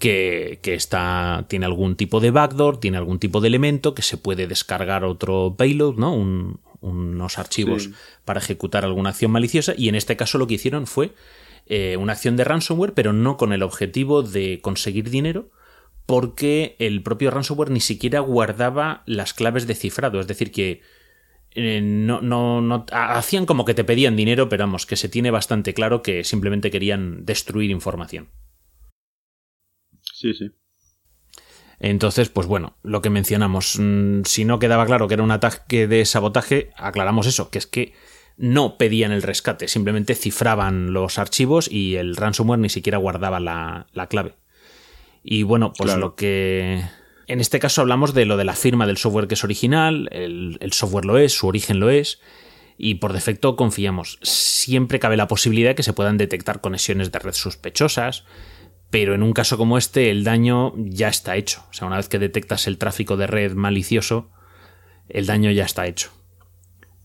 Que, 0.00 0.58
que 0.62 0.74
está, 0.74 1.44
tiene 1.48 1.66
algún 1.66 1.94
tipo 1.94 2.18
de 2.18 2.32
backdoor, 2.32 2.80
tiene 2.80 2.96
algún 2.96 3.20
tipo 3.20 3.40
de 3.40 3.48
elemento 3.48 3.94
que 3.94 4.02
se 4.02 4.16
puede 4.16 4.48
descargar 4.48 5.04
otro 5.04 5.54
payload, 5.56 5.94
¿no? 5.94 6.12
Un- 6.12 6.58
unos 6.80 7.38
archivos 7.38 7.84
Sí. 7.84 7.92
para 8.24 8.40
ejecutar 8.40 8.84
alguna 8.84 9.10
acción 9.10 9.30
maliciosa 9.30 9.74
y 9.76 9.88
en 9.88 9.94
este 9.94 10.16
caso 10.16 10.38
lo 10.38 10.46
que 10.46 10.54
hicieron 10.54 10.86
fue 10.86 11.12
eh, 11.66 11.96
una 11.96 12.12
acción 12.14 12.36
de 12.36 12.44
ransomware, 12.44 12.94
pero 12.94 13.12
no 13.12 13.36
con 13.36 13.52
el 13.52 13.62
objetivo 13.62 14.22
de 14.22 14.60
conseguir 14.60 15.10
dinero, 15.10 15.50
porque 16.06 16.74
el 16.80 17.02
propio 17.02 17.30
ransomware 17.30 17.70
ni 17.70 17.80
siquiera 17.80 18.20
guardaba 18.20 19.02
las 19.06 19.34
claves 19.34 19.66
de 19.66 19.74
cifrado, 19.76 20.18
es 20.20 20.26
decir, 20.26 20.50
que 20.50 20.80
eh, 21.54 21.80
no, 21.82 22.20
no, 22.22 22.60
no 22.60 22.86
ha- 22.92 23.18
hacían 23.18 23.46
como 23.46 23.64
que 23.64 23.74
te 23.74 23.84
pedían 23.84 24.16
dinero, 24.16 24.48
pero 24.48 24.64
vamos, 24.64 24.86
que 24.86 24.96
se 24.96 25.08
tiene 25.08 25.30
bastante 25.30 25.74
claro 25.74 26.02
que 26.02 26.24
simplemente 26.24 26.70
querían 26.70 27.24
destruir 27.24 27.70
información. 27.70 28.28
Sí, 30.02 30.32
sí. 30.34 30.50
Entonces, 31.80 32.28
pues 32.28 32.46
bueno, 32.46 32.76
lo 32.82 33.00
que 33.00 33.08
mencionamos, 33.10 33.76
mm, 33.78 34.22
si 34.24 34.44
no 34.44 34.58
quedaba 34.58 34.84
claro 34.86 35.08
que 35.08 35.14
era 35.14 35.22
un 35.22 35.30
ataque 35.30 35.86
de 35.86 36.04
sabotaje, 36.04 36.70
aclaramos 36.76 37.26
eso, 37.26 37.50
que 37.50 37.58
es 37.58 37.66
que 37.66 37.94
no 38.36 38.76
pedían 38.78 39.12
el 39.12 39.22
rescate, 39.22 39.66
simplemente 39.66 40.14
cifraban 40.14 40.92
los 40.92 41.18
archivos 41.18 41.70
y 41.70 41.96
el 41.96 42.16
ransomware 42.16 42.58
ni 42.60 42.68
siquiera 42.68 42.98
guardaba 42.98 43.40
la, 43.40 43.86
la 43.92 44.06
clave. 44.08 44.34
Y 45.24 45.42
bueno, 45.42 45.72
pues 45.76 45.88
Claro. 45.88 46.00
lo 46.00 46.14
que... 46.14 46.82
En 47.26 47.40
este 47.40 47.60
caso 47.60 47.80
hablamos 47.82 48.12
de 48.12 48.24
lo 48.24 48.36
de 48.36 48.44
la 48.44 48.54
firma 48.54 48.86
del 48.86 48.96
software 48.96 49.28
que 49.28 49.34
es 49.34 49.44
original, 49.44 50.08
el, 50.10 50.58
el 50.60 50.72
software 50.72 51.04
lo 51.04 51.16
es, 51.16 51.32
su 51.32 51.46
origen 51.46 51.78
lo 51.78 51.88
es, 51.88 52.20
y 52.76 52.96
por 52.96 53.12
defecto 53.12 53.56
confiamos. 53.56 54.18
Siempre 54.22 54.98
cabe 54.98 55.16
la 55.16 55.28
posibilidad 55.28 55.70
de 55.70 55.74
que 55.76 55.82
se 55.82 55.92
puedan 55.92 56.16
detectar 56.16 56.60
conexiones 56.60 57.12
de 57.12 57.18
red 57.20 57.34
sospechosas, 57.34 58.24
pero 58.90 59.14
en 59.14 59.22
un 59.22 59.32
caso 59.32 59.56
como 59.56 59.78
este 59.78 60.10
el 60.10 60.24
daño 60.24 60.74
ya 60.76 61.08
está 61.08 61.36
hecho. 61.36 61.64
O 61.70 61.72
sea, 61.72 61.86
una 61.86 61.96
vez 61.96 62.08
que 62.08 62.18
detectas 62.18 62.66
el 62.66 62.78
tráfico 62.78 63.16
de 63.16 63.26
red 63.26 63.54
malicioso, 63.54 64.30
el 65.08 65.26
daño 65.26 65.50
ya 65.50 65.64
está 65.64 65.86
hecho. 65.86 66.10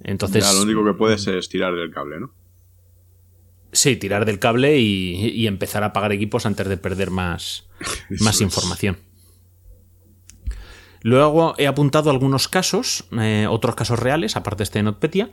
Entonces, 0.04 0.44
Ya, 0.44 0.54
lo 0.54 0.64
único 0.64 0.84
que 0.84 0.94
puedes 0.94 1.26
es 1.28 1.50
tirar 1.50 1.74
del 1.76 1.92
cable, 1.92 2.20
¿no? 2.20 2.34
sí, 3.72 3.98
tirar 3.98 4.26
del 4.26 4.40
cable 4.40 4.78
y, 4.78 5.16
y 5.32 5.48
empezar 5.48 5.84
a 5.84 5.88
apagar 5.88 6.14
equipos 6.14 6.46
antes 6.46 6.68
de 6.70 6.78
perder 6.78 7.12
más, 7.12 7.68
más 8.22 8.40
información. 8.40 8.98
Luego 11.02 11.54
he 11.58 11.68
apuntado 11.68 12.10
algunos 12.10 12.48
casos, 12.48 13.06
eh, 13.20 13.46
otros 13.50 13.76
casos 13.76 14.00
reales, 14.00 14.36
aparte 14.36 14.60
de 14.60 14.64
este 14.64 14.80
de 14.80 14.84
NotPetya, 14.84 15.30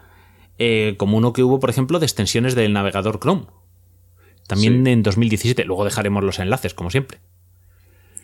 eh, 0.59 0.97
como 0.99 1.17
uno 1.17 1.33
que 1.33 1.43
hubo, 1.43 1.61
por 1.61 1.71
ejemplo, 1.71 1.99
de 1.99 2.05
extensiones 2.05 2.55
del 2.55 2.73
navegador 2.75 3.19
Chrome. 3.21 3.47
También 4.47 4.85
Sí. 4.85 4.91
en 4.91 5.03
2017. 5.03 5.65
Luego 5.65 5.85
dejaremos 5.85 6.25
los 6.25 6.39
enlaces, 6.39 6.75
como 6.75 6.91
siempre. 6.91 7.21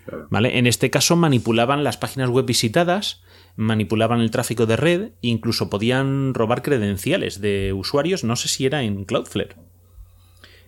Claro. 0.06 0.26
¿Vale? 0.30 0.58
En 0.58 0.66
este 0.66 0.90
caso 0.90 1.16
manipulaban 1.16 1.84
las 1.84 1.96
páginas 1.96 2.30
web 2.30 2.46
visitadas, 2.46 3.22
manipulaban 3.56 4.20
el 4.20 4.30
tráfico 4.30 4.66
de 4.66 4.76
red, 4.76 5.10
incluso 5.20 5.68
podían 5.68 6.32
robar 6.34 6.62
credenciales 6.62 7.40
de 7.40 7.72
usuarios, 7.72 8.24
no 8.24 8.36
sé 8.36 8.48
si 8.48 8.64
era 8.66 8.82
en 8.82 9.04
Cloudflare. 9.04 9.56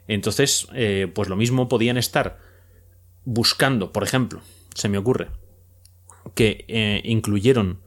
Entonces, 0.08 0.66
eh, 0.74 1.10
pues 1.14 1.28
lo 1.28 1.36
mismo 1.36 1.68
podían 1.68 1.96
estar 1.96 2.38
buscando, 3.24 3.92
por 3.92 4.02
ejemplo, 4.02 4.40
se 4.74 4.88
me 4.88 4.98
ocurre, 4.98 5.28
que 6.34 6.64
eh, 6.68 7.00
incluyeron 7.04 7.80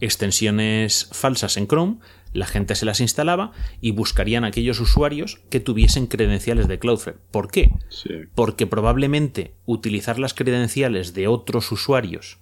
extensiones 0.00 1.08
falsas 1.12 1.56
en 1.56 1.66
Chrome, 1.68 1.98
la 2.38 2.46
gente 2.46 2.74
se 2.74 2.86
las 2.86 3.00
instalaba 3.00 3.52
y 3.80 3.90
buscarían 3.90 4.44
aquellos 4.44 4.80
usuarios 4.80 5.40
que 5.50 5.60
tuviesen 5.60 6.06
credenciales 6.06 6.68
de 6.68 6.78
Cloudflare. 6.78 7.18
¿Por 7.30 7.50
qué? 7.50 7.70
Sí. 7.90 8.10
porque 8.34 8.66
probablemente 8.66 9.54
utilizar 9.66 10.18
las 10.18 10.34
credenciales 10.34 11.14
de 11.14 11.26
otros 11.28 11.70
usuarios 11.72 12.38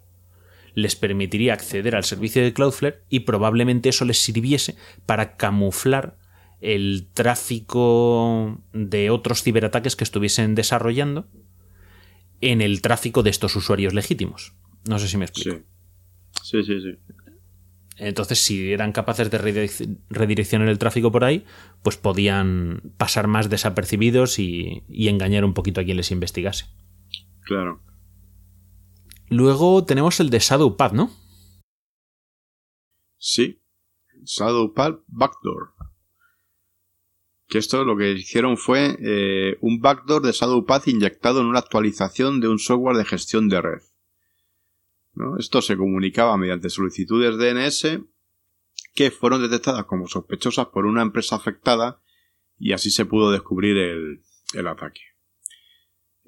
les 0.74 0.94
permitiría 0.94 1.54
acceder 1.54 1.96
al 1.96 2.04
servicio 2.04 2.42
de 2.42 2.52
Cloudflare 2.52 3.00
y 3.08 3.20
probablemente 3.20 3.88
eso 3.88 4.04
les 4.04 4.18
sirviese 4.18 4.76
para 5.06 5.36
camuflar 5.36 6.18
el 6.60 7.08
tráfico 7.14 8.60
de 8.72 9.10
otros 9.10 9.42
ciberataques 9.42 9.96
que 9.96 10.04
estuviesen 10.04 10.54
desarrollando 10.54 11.28
en 12.40 12.60
el 12.60 12.82
tráfico 12.82 13.22
de 13.22 13.30
estos 13.30 13.56
usuarios 13.56 13.94
legítimos. 13.94 14.52
No 14.88 14.98
sé 14.98 15.08
si 15.08 15.16
me 15.16 15.24
explico. 15.24 15.56
Sí. 15.56 15.64
Sí, 16.42 16.62
sí, 16.62 16.80
sí. 16.80 16.98
Entonces, 17.98 18.38
si 18.40 18.72
eran 18.72 18.92
capaces 18.92 19.30
de 19.30 19.40
redirec- 19.40 19.98
redireccionar 20.10 20.68
el 20.68 20.78
tráfico 20.78 21.10
por 21.10 21.24
ahí, 21.24 21.46
pues 21.82 21.96
podían 21.96 22.92
pasar 22.98 23.26
más 23.26 23.48
desapercibidos 23.48 24.38
y, 24.38 24.84
y 24.88 25.08
engañar 25.08 25.44
un 25.44 25.54
poquito 25.54 25.80
a 25.80 25.84
quien 25.84 25.96
les 25.96 26.10
investigase. 26.10 26.66
Claro. 27.40 27.82
Luego 29.28 29.84
tenemos 29.84 30.20
el 30.20 30.30
de 30.30 30.40
ShadowPad, 30.40 30.92
¿no? 30.92 31.10
Sí. 33.18 33.62
Shadowpad 34.24 34.96
Backdoor. 35.06 35.74
Que 37.48 37.58
esto 37.58 37.84
lo 37.84 37.96
que 37.96 38.12
hicieron 38.12 38.56
fue 38.56 38.96
eh, 39.00 39.56
un 39.60 39.80
backdoor 39.80 40.20
de 40.22 40.32
Shadowpad 40.32 40.82
inyectado 40.86 41.40
en 41.40 41.46
una 41.46 41.60
actualización 41.60 42.40
de 42.40 42.48
un 42.48 42.58
software 42.58 42.96
de 42.96 43.04
gestión 43.04 43.48
de 43.48 43.62
red. 43.62 43.82
¿No? 45.16 45.38
Esto 45.38 45.62
se 45.62 45.76
comunicaba 45.76 46.37
mediante 46.37 46.70
solicitudes 46.70 47.37
DNS 47.38 48.00
que 48.94 49.11
fueron 49.11 49.42
detectadas 49.42 49.85
como 49.87 50.06
sospechosas 50.08 50.66
por 50.66 50.85
una 50.87 51.02
empresa 51.02 51.37
afectada 51.37 52.00
y 52.58 52.73
así 52.73 52.90
se 52.90 53.06
pudo 53.06 53.32
descubrir 53.32 53.76
el, 53.78 54.20
el 54.54 54.66
ataque. 54.66 55.00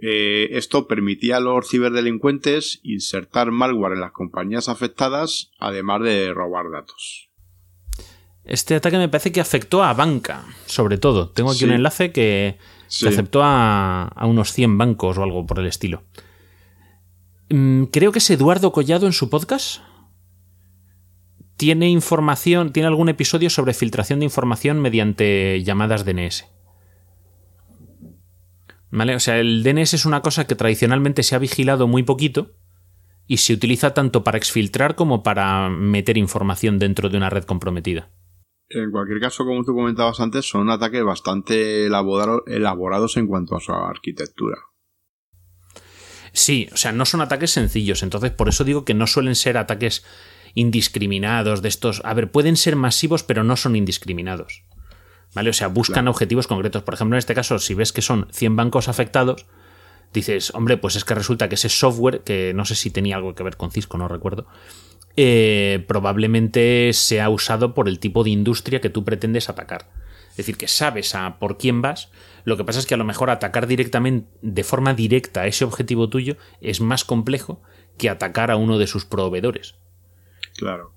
Eh, 0.00 0.49
esto 0.52 0.87
permitía 0.87 1.37
a 1.38 1.40
los 1.40 1.68
ciberdelincuentes 1.68 2.80
insertar 2.83 3.50
malware 3.50 3.95
en 3.95 4.00
las 4.00 4.12
compañías 4.12 4.68
afectadas, 4.68 5.50
además 5.59 6.02
de 6.02 6.33
robar 6.33 6.71
datos. 6.71 7.30
Este 8.45 8.76
ataque 8.76 8.97
me 8.97 9.09
parece 9.09 9.33
que 9.33 9.40
afectó 9.40 9.83
a 9.85 9.92
banca, 9.92 10.45
sobre 10.66 10.97
todo. 10.97 11.28
Tengo 11.30 11.50
aquí 11.50 11.59
Sí. 11.61 11.64
un 11.66 11.73
enlace 11.73 12.12
que, 12.12 12.57
que 12.59 12.87
Sí. 12.88 13.07
afectó 13.09 13.42
a, 13.42 14.04
a 14.04 14.26
unos 14.26 14.52
100 14.52 14.78
bancos 14.78 15.18
o 15.18 15.23
algo 15.23 15.45
por 15.47 15.59
el 15.59 15.66
estilo. 15.66 16.04
Mm, 17.50 17.85
Creo 17.85 18.12
que 18.12 18.19
es 18.19 18.31
Eduardo 18.31 18.73
Collado 18.73 19.07
en 19.07 19.12
su 19.12 19.31
podcast. 19.31 19.81
Tiene 21.57 21.88
información, 21.88 22.73
tiene 22.73 22.87
algún 22.87 23.09
episodio 23.09 23.50
sobre 23.50 23.75
filtración 23.75 24.21
de 24.21 24.26
información 24.26 24.81
mediante 24.81 25.62
llamadas 25.64 26.05
DNS. 26.05 26.47
¿Vale? 28.90 29.14
O 29.17 29.21
sea, 29.21 29.38
el 29.38 29.62
DNS 29.64 29.95
es 29.95 30.07
una 30.07 30.23
cosa 30.23 30.47
que 30.47 30.55
tradicionalmente 30.55 31.23
se 31.23 31.35
ha 31.35 31.38
vigilado 31.38 31.88
muy 31.88 32.05
poquito 32.05 32.52
y 33.26 33.38
se 33.38 33.52
utiliza 33.52 33.93
tanto 33.93 34.25
para 34.25 34.38
exfiltrar 34.38 34.95
como 34.95 35.23
para 35.23 35.69
meter 35.69 36.17
información 36.17 36.78
dentro 36.78 37.09
de 37.11 37.17
una 37.19 37.28
red 37.28 37.45
comprometida. 37.45 38.11
En 38.71 38.90
cualquier 38.90 39.21
caso, 39.21 39.45
como 39.45 39.64
tú 39.64 39.75
comentabas 39.75 40.21
antes, 40.21 40.49
son 40.49 40.71
ataques 40.71 41.02
bastante 41.05 41.87
elabora- 41.87 42.43
elaborados 42.47 43.17
en 43.17 43.26
cuanto 43.26 43.57
a 43.57 43.61
su 43.61 43.73
arquitectura. 43.73 44.57
Sí, 46.38 46.68
o 46.73 46.76
sea, 46.76 46.92
no 46.92 47.04
son 47.04 47.21
ataques 47.21 47.50
sencillos, 47.50 48.04
entonces 48.04 48.30
por 48.30 48.49
eso 48.49 48.62
digo 48.62 48.85
que 48.85 48.95
no 48.95 49.09
suelen 49.09 49.35
ser 49.35 49.59
ataques 49.59 50.04
indiscriminados 50.54 51.62
de 51.62 51.68
estos. 51.68 52.00
A 52.04 52.14
ver, 52.14 52.30
pueden 52.30 52.57
ser 52.57 52.76
masivos, 52.76 53.25
pero 53.25 53.42
no 53.42 53.57
son 53.57 53.75
indiscriminados. 53.75 54.62
¿Vale? 55.35 55.50
O 55.50 55.52
sea, 55.52 55.66
buscan 55.68 56.04
Claro. 56.04 56.11
objetivos 56.12 56.47
concretos. 56.47 56.83
Por 56.85 56.95
ejemplo, 56.95 57.16
en 57.16 57.18
este 57.18 57.35
caso, 57.35 57.59
si 57.59 57.75
ves 57.75 57.92
que 57.92 58.02
son 58.02 58.28
100 58.33 58.54
bancos 58.57 58.88
afectados, 58.88 59.47
dices, 60.14 60.52
hombre, 60.54 60.76
pues 60.76 60.95
es 60.97 61.04
que 61.04 61.14
resulta 61.14 61.49
que 61.49 61.57
ese 61.57 61.68
software, 61.68 62.21
que 62.21 62.52
no 62.54 62.64
sé 62.64 62.76
si 62.76 62.90
tenía 62.90 63.16
algo 63.16 63.35
que 63.35 63.42
ver 63.42 63.57
con 63.57 63.71
Cisco, 63.73 63.99
no 63.99 64.07
recuerdo, 64.09 64.47
eh, 65.16 65.85
probablemente 65.88 66.92
sea 66.92 67.28
usado 67.30 67.75
por 67.75 67.88
el 67.88 67.99
tipo 67.99 68.23
de 68.23 68.30
industria 68.30 68.80
que 68.80 68.90
tú 68.90 69.04
pretendes 69.04 69.49
atacar. 69.49 69.90
Es 70.30 70.37
decir, 70.38 70.57
que 70.57 70.68
sabes 70.68 71.14
a 71.16 71.38
por 71.40 71.59
quién 71.59 71.83
vas. 71.83 72.11
Lo 72.49 72.57
que 72.57 72.64
pasa 72.64 72.78
es 72.78 72.87
que 72.87 72.95
a 72.95 72.97
lo 72.97 73.05
mejor 73.05 73.28
atacar 73.28 73.67
directamente, 73.67 74.26
de 74.40 74.64
forma 74.64 74.95
directa 74.95 75.43
a 75.43 75.47
ese 75.47 75.67
objetivo 75.67 76.09
tuyo, 76.09 76.38
es 76.62 76.81
más 76.81 77.05
complejo 77.05 77.61
que 77.99 78.09
atacar 78.09 78.50
a 78.50 78.57
uno 78.57 78.78
de 78.78 78.87
sus 78.87 79.05
proveedores. 79.05 79.75
Claro. 80.57 80.95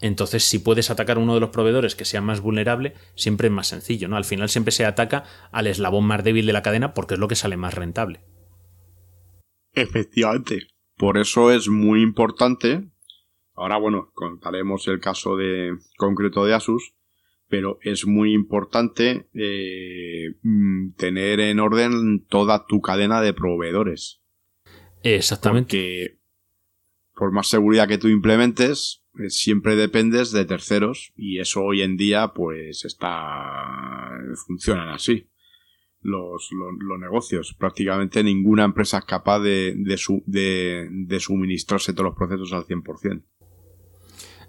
Entonces, 0.00 0.44
si 0.44 0.60
puedes 0.60 0.88
atacar 0.88 1.16
a 1.16 1.20
uno 1.20 1.34
de 1.34 1.40
los 1.40 1.50
proveedores 1.50 1.96
que 1.96 2.04
sea 2.04 2.20
más 2.20 2.40
vulnerable, 2.40 2.94
siempre 3.16 3.48
es 3.48 3.52
más 3.52 3.66
sencillo, 3.66 4.06
¿no? 4.06 4.16
Al 4.16 4.24
final 4.24 4.48
siempre 4.48 4.70
se 4.70 4.84
ataca 4.84 5.24
al 5.50 5.66
eslabón 5.66 6.04
más 6.04 6.22
débil 6.22 6.46
de 6.46 6.52
la 6.52 6.62
cadena 6.62 6.94
porque 6.94 7.14
es 7.14 7.20
lo 7.20 7.26
que 7.26 7.34
sale 7.34 7.56
más 7.56 7.74
rentable. 7.74 8.20
Efectivamente. 9.72 10.68
Por 10.96 11.18
eso 11.18 11.50
es 11.50 11.68
muy 11.68 12.00
importante. 12.00 12.88
Ahora, 13.56 13.76
bueno, 13.76 14.12
contaremos 14.14 14.86
el 14.86 15.00
caso 15.00 15.34
de 15.34 15.72
concreto 15.96 16.44
de 16.44 16.54
Asus, 16.54 16.92
pero 17.48 17.78
es 17.82 18.06
muy 18.06 18.32
importante 18.32 19.28
eh, 19.34 20.34
mm, 20.42 20.92
tener 20.96 21.40
en 21.40 21.60
orden 21.60 22.24
toda 22.28 22.66
tu 22.66 22.80
cadena 22.80 23.20
de 23.20 23.32
proveedores. 23.34 24.20
Exactamente. 25.02 25.66
Porque 25.66 26.18
por 27.14 27.32
más 27.32 27.48
seguridad 27.48 27.88
que 27.88 27.98
tú 27.98 28.08
implementes, 28.08 29.02
eh, 29.18 29.30
siempre 29.30 29.76
dependes 29.76 30.32
de 30.32 30.44
terceros 30.44 31.12
y 31.16 31.38
eso 31.38 31.62
hoy 31.62 31.82
en 31.82 31.96
día 31.96 32.32
pues 32.34 32.84
está 32.84 34.10
funcionan 34.46 34.88
así 34.90 35.28
los, 36.02 36.48
los, 36.52 36.72
los 36.78 36.98
negocios. 37.00 37.54
Prácticamente 37.58 38.22
ninguna 38.22 38.64
empresa 38.64 38.98
es 38.98 39.04
capaz 39.06 39.40
de, 39.40 39.74
de, 39.76 39.96
su- 39.96 40.22
de- 40.26 40.88
de 40.90 41.20
suministrarse 41.20 41.92
todos 41.94 42.10
los 42.10 42.16
procesos 42.16 42.52
al 42.52 42.64
100%. 42.64 43.22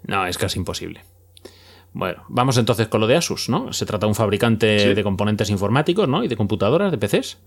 No, 0.06 0.26
es 0.26 0.38
casi 0.38 0.58
imposible. 0.58 1.02
Bueno, 1.98 2.22
vamos 2.28 2.56
entonces 2.58 2.86
con 2.86 3.00
lo 3.00 3.08
de 3.08 3.16
Asus, 3.16 3.48
¿no? 3.48 3.72
Se 3.72 3.84
trata 3.84 4.06
de 4.06 4.10
un 4.10 4.14
fabricante 4.14 4.78
Sí. 4.78 4.94
de 4.94 5.02
componentes 5.02 5.50
informáticos, 5.50 6.08
¿no? 6.08 6.22
Y 6.22 6.28
de 6.28 6.36
computadoras, 6.36 6.92
de 6.92 6.98
PCs. 6.98 7.38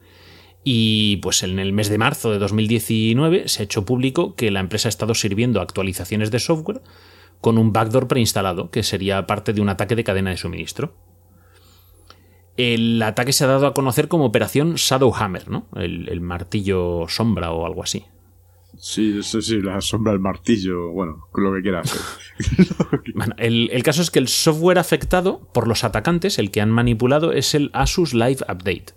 Y 0.65 1.15
pues 1.21 1.41
en 1.43 1.57
el 1.57 1.71
mes 1.71 1.87
de 1.87 1.97
marzo 1.97 2.31
de 2.31 2.37
2019 2.37 3.47
se 3.47 3.61
ha 3.61 3.63
hecho 3.63 3.85
público 3.85 4.35
que 4.35 4.51
la 4.51 4.59
empresa 4.59 4.89
ha 4.89 4.91
estado 4.91 5.15
sirviendo 5.15 5.61
actualizaciones 5.61 6.31
de 6.31 6.39
software 6.39 6.81
con 7.39 7.57
un 7.57 7.71
backdoor 7.71 8.09
preinstalado, 8.09 8.71
que 8.71 8.83
sería 8.83 9.25
parte 9.25 9.53
de 9.53 9.61
un 9.61 9.69
ataque 9.69 9.95
de 9.95 10.03
cadena 10.03 10.31
de 10.31 10.37
suministro. 10.37 10.95
El 12.57 13.01
ataque 13.01 13.31
se 13.31 13.45
ha 13.45 13.47
dado 13.47 13.67
a 13.67 13.73
conocer 13.73 14.09
como 14.09 14.25
Operación 14.25 14.75
Shadowhammer, 14.75 15.47
¿no? 15.49 15.67
El, 15.77 16.09
el 16.09 16.19
martillo 16.19 17.05
sombra 17.07 17.53
o 17.53 17.65
algo 17.65 17.83
así. 17.83 18.03
Sí, 18.77 19.21
sí, 19.21 19.41
sí, 19.41 19.61
la 19.61 19.79
sombra 19.81 20.11
del 20.13 20.21
martillo, 20.21 20.89
bueno, 20.89 21.27
lo 21.35 21.53
que 21.53 21.61
quieras. 21.61 21.93
Bueno, 23.15 23.35
el, 23.37 23.69
el 23.71 23.83
caso 23.83 24.01
es 24.01 24.09
que 24.11 24.19
el 24.19 24.27
software 24.27 24.79
afectado 24.79 25.47
por 25.53 25.67
los 25.67 25.83
atacantes, 25.83 26.39
el 26.39 26.49
que 26.51 26.61
han 26.61 26.71
manipulado, 26.71 27.31
es 27.31 27.53
el 27.55 27.69
Asus 27.73 28.13
Live 28.13 28.37
Update, 28.49 28.93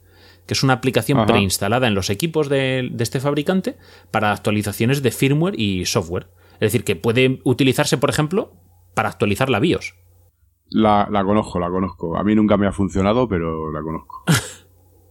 que 0.46 0.54
es 0.54 0.62
una 0.62 0.74
aplicación 0.74 1.18
Ajá. 1.18 1.26
preinstalada 1.26 1.86
en 1.86 1.94
los 1.94 2.10
equipos 2.10 2.48
de, 2.48 2.88
de 2.92 3.02
este 3.04 3.20
fabricante 3.20 3.76
para 4.10 4.32
actualizaciones 4.32 5.02
de 5.02 5.10
firmware 5.10 5.58
y 5.58 5.84
software. 5.86 6.28
Es 6.54 6.60
decir, 6.72 6.84
que 6.84 6.96
puede 6.96 7.40
utilizarse, 7.44 7.98
por 7.98 8.10
ejemplo, 8.10 8.52
para 8.94 9.08
actualizar 9.08 9.50
la 9.50 9.58
BIOS. 9.60 9.94
La, 10.70 11.08
la 11.10 11.24
conozco, 11.24 11.58
la 11.60 11.68
conozco. 11.68 12.16
A 12.16 12.24
mí 12.24 12.34
nunca 12.34 12.56
me 12.56 12.66
ha 12.66 12.72
funcionado, 12.72 13.28
pero 13.28 13.70
la 13.72 13.82
conozco. 13.82 14.24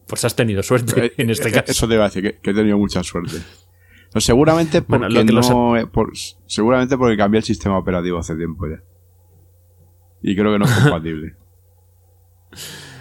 Pues 0.05 0.25
has 0.25 0.35
tenido 0.35 0.61
suerte 0.61 1.13
en 1.17 1.29
este 1.29 1.49
Eh, 1.49 1.51
caso. 1.53 1.71
Eso 1.71 1.87
te 1.87 1.93
iba 1.95 2.03
a 2.03 2.07
decir, 2.09 2.21
que, 2.21 2.37
que 2.39 2.51
he 2.51 2.53
tenido 2.53 2.77
mucha 2.77 3.01
suerte. 3.03 3.37
No, 4.13 4.21
seguramente 4.21 4.81
Bueno, 4.81 5.05
porque 5.05 5.19
lo 5.19 5.25
que 5.25 5.33
los- 5.33 5.49
no, 5.49 5.77
eh, 5.77 5.87
por- 5.87 6.11
seguramente 6.45 6.97
porque 6.97 7.17
cambié 7.17 7.39
el 7.39 7.43
sistema 7.43 7.77
operativo 7.77 8.17
hace 8.19 8.35
tiempo 8.35 8.67
ya. 8.67 8.81
Y 10.21 10.35
creo 10.35 10.53
que 10.53 10.59
no 10.59 10.65
es 10.65 10.71
compatible. 11.01 11.35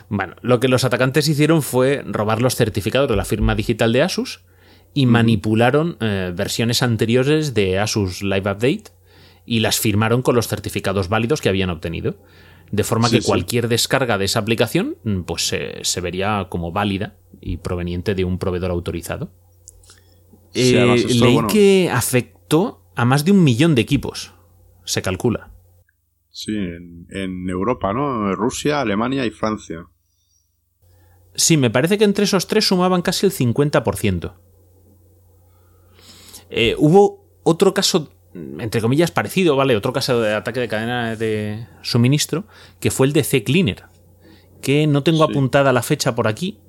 Bueno, 0.09 0.35
lo 0.43 0.61
que 0.61 0.69
los 0.69 0.85
atacantes 0.85 1.29
hicieron 1.29 1.63
fue 1.63 2.03
robar 2.07 2.43
los 2.43 2.55
certificados 2.57 3.09
de 3.09 3.17
la 3.17 3.25
firma 3.25 3.55
digital 3.55 3.93
de 3.93 4.03
Asus 4.03 4.45
y 4.95 5.07
manipularon 5.07 5.97
eh, 6.01 6.33
versiones 6.35 6.83
anteriores 6.83 7.55
de 7.55 7.79
Asus 7.79 8.23
Live 8.23 8.41
Update 8.51 8.85
y 9.47 9.61
las 9.61 9.79
firmaron 9.81 10.23
con 10.23 10.35
los 10.35 10.49
certificados 10.49 11.09
válidos 11.09 11.41
que 11.41 11.49
habían 11.49 11.71
obtenido. 11.71 12.17
De 12.71 12.85
forma 12.85 13.09
Sí, 13.09 13.17
que 13.17 13.23
sí. 13.23 13.27
cualquier 13.29 13.69
descarga 13.69 14.17
de 14.19 14.25
esa 14.27 14.39
aplicación 14.41 14.97
mm, 15.05 15.21
pues 15.23 15.47
se, 15.47 15.85
se 15.85 16.01
vería 16.01 16.47
como 16.49 16.73
válida 16.73 17.17
y 17.41 17.59
proveniente 17.59 18.15
de 18.15 18.25
un 18.25 18.39
proveedor 18.39 18.71
autorizado. 18.71 19.31
Eh, 20.55 20.95
esto, 20.97 21.25
leí 21.25 21.35
bueno, 21.35 21.49
que 21.49 21.91
afectó 21.93 22.85
a 22.95 23.05
más 23.05 23.25
de 23.25 23.33
un 23.33 23.43
millón 23.43 23.75
de 23.75 23.83
equipos, 23.83 24.35
se 24.85 25.03
calcula. 25.03 25.51
Sí, 26.31 26.53
en, 26.55 27.07
en 27.11 27.49
Europa, 27.49 27.93
¿no? 27.93 28.35
Rusia, 28.35 28.81
Alemania 28.81 29.25
y 29.27 29.31
Francia. 29.31 29.87
Sí, 31.35 31.57
me 31.57 31.71
parece 31.71 31.97
que 31.99 32.05
entre 32.05 32.25
esos 32.25 32.47
tres 32.47 32.67
sumaban 32.67 33.03
casi 33.03 33.27
el 33.27 33.33
50%. 33.33 34.35
Eh, 36.51 36.75
hubo 36.79 37.25
otro 37.45 37.73
caso, 37.75 38.13
entre 38.35 38.81
comillas, 38.81 39.11
parecido, 39.11 39.57
¿vale? 39.57 39.77
Otro 39.77 39.93
caso 39.93 40.21
de 40.21 40.35
ataque 40.35 40.61
de 40.61 40.69
cadena 40.69 41.17
de 41.17 41.67
suministro, 41.83 42.47
que 42.81 42.91
fue 42.91 43.07
el 43.07 43.13
de 43.15 43.25
C-Cleaner, 43.25 43.85
que 44.61 44.87
no 44.87 45.03
tengo 45.03 45.25
Sí. 45.27 45.33
apuntada 45.33 45.73
la 45.73 45.83
fecha 45.83 46.15
por 46.15 46.29
aquí, 46.29 46.61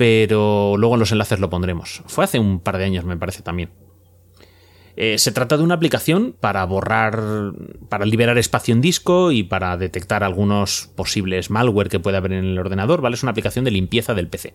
pero 0.00 0.78
luego 0.78 0.94
en 0.94 1.00
los 1.00 1.12
enlaces 1.12 1.40
lo 1.40 1.50
pondremos. 1.50 2.02
Fue 2.06 2.24
hace 2.24 2.38
un 2.38 2.60
par 2.60 2.78
de 2.78 2.84
años, 2.84 3.04
me 3.04 3.18
parece 3.18 3.42
también. 3.42 3.68
Eh, 4.96 5.18
se 5.18 5.30
trata 5.30 5.58
de 5.58 5.62
una 5.62 5.74
aplicación 5.74 6.34
para 6.40 6.64
borrar, 6.64 7.52
para 7.90 8.06
liberar 8.06 8.38
espacio 8.38 8.72
en 8.72 8.80
disco 8.80 9.30
y 9.30 9.42
para 9.42 9.76
detectar 9.76 10.24
algunos 10.24 10.88
posibles 10.96 11.50
malware 11.50 11.90
que 11.90 12.00
puede 12.00 12.16
haber 12.16 12.32
en 12.32 12.46
el 12.46 12.58
ordenador, 12.58 13.02
¿vale? 13.02 13.14
Es 13.14 13.22
una 13.22 13.32
aplicación 13.32 13.66
de 13.66 13.72
limpieza 13.72 14.14
del 14.14 14.28
PC. 14.28 14.54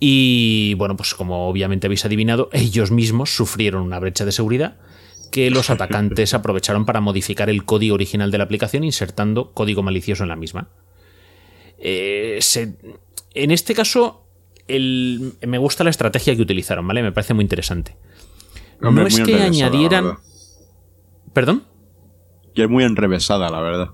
Y 0.00 0.74
bueno, 0.74 0.96
pues 0.96 1.14
como 1.14 1.46
obviamente 1.46 1.86
habéis 1.86 2.04
adivinado, 2.04 2.48
ellos 2.52 2.90
mismos 2.90 3.30
sufrieron 3.30 3.82
una 3.82 4.00
brecha 4.00 4.24
de 4.24 4.32
seguridad 4.32 4.78
que 5.30 5.50
los 5.52 5.70
atacantes 5.70 6.34
aprovecharon 6.34 6.84
para 6.84 7.00
modificar 7.00 7.48
el 7.48 7.64
código 7.64 7.94
original 7.94 8.32
de 8.32 8.38
la 8.38 8.44
aplicación 8.44 8.82
insertando 8.82 9.52
código 9.52 9.84
malicioso 9.84 10.24
en 10.24 10.30
la 10.30 10.36
misma. 10.36 10.68
Eh, 11.78 12.38
se- 12.40 12.76
en 13.34 13.50
este 13.50 13.74
caso, 13.74 14.26
el- 14.68 15.34
me 15.46 15.58
gusta 15.58 15.84
la 15.84 15.90
estrategia 15.90 16.34
que 16.34 16.42
utilizaron, 16.42 16.86
¿vale? 16.86 17.02
Me 17.02 17.12
parece 17.12 17.34
muy 17.34 17.42
interesante. 17.42 17.96
Hombre, 18.82 19.04
no 19.04 19.08
es 19.08 19.14
que 19.20 19.34
añadieran... 19.42 20.04
¿Perdón? 21.32 21.64
Y 22.54 22.62
es 22.62 22.68
muy 22.68 22.84
enrevesada, 22.84 23.50
la 23.50 23.60
verdad. 23.60 23.90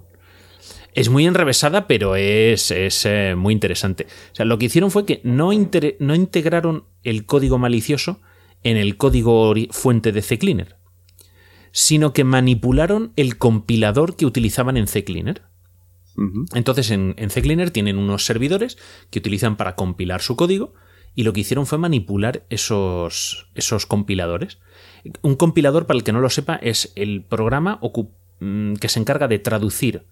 Es 0.95 1.09
muy 1.09 1.27
enrevesada, 1.27 1.87
pero 1.87 2.17
es, 2.17 2.71
es, 2.71 3.05
eh, 3.07 3.35
muy 3.37 3.53
interesante. 3.55 4.07
O 4.33 4.35
sea, 4.35 4.45
lo 4.45 4.59
que 4.59 4.67
hicieron 4.67 4.91
fue 4.91 5.07
que 5.07 5.21
no, 5.25 5.53
inter- 5.53 5.97
no 5.99 6.15
integraron 6.15 6.85
el 7.03 7.25
código 7.27 7.59
malicioso 7.59 8.21
en 8.63 8.77
el 8.77 8.97
código 8.97 9.55
fuente 9.71 10.13
de 10.13 10.23
CCleaner, 10.23 10.77
sino 11.73 12.13
que 12.13 12.25
manipularon 12.25 13.13
el 13.17 13.39
compilador 13.39 14.15
que 14.17 14.27
utilizaban 14.27 14.77
en 14.77 14.87
CCleaner. 14.87 15.43
Entonces 16.55 16.91
en, 16.91 17.15
en 17.17 17.31
CCleaner 17.31 17.71
tienen 17.71 17.99
unos 17.99 18.25
servidores 18.27 18.79
que 19.11 19.19
utilizan 19.19 19.57
para 19.57 19.77
compilar 19.77 20.21
su 20.21 20.37
código 20.37 20.75
y 21.15 21.25
lo 21.25 21.33
que 21.33 21.41
hicieron 21.41 21.67
fue 21.67 21.79
manipular 21.79 22.45
esos, 22.49 23.49
esos 23.55 23.87
compiladores. 23.87 24.59
Un 25.21 25.37
compilador, 25.37 25.87
para 25.87 25.99
el 25.99 26.05
que 26.05 26.13
no 26.13 26.21
lo 26.21 26.31
sepa, 26.31 26.57
es 26.57 26.93
el 26.97 27.25
programa 27.25 27.81
mm, 28.41 28.75
que 28.75 28.89
se 28.89 29.01
encarga 29.01 29.29
de 29.29 29.39
traducir 29.39 30.07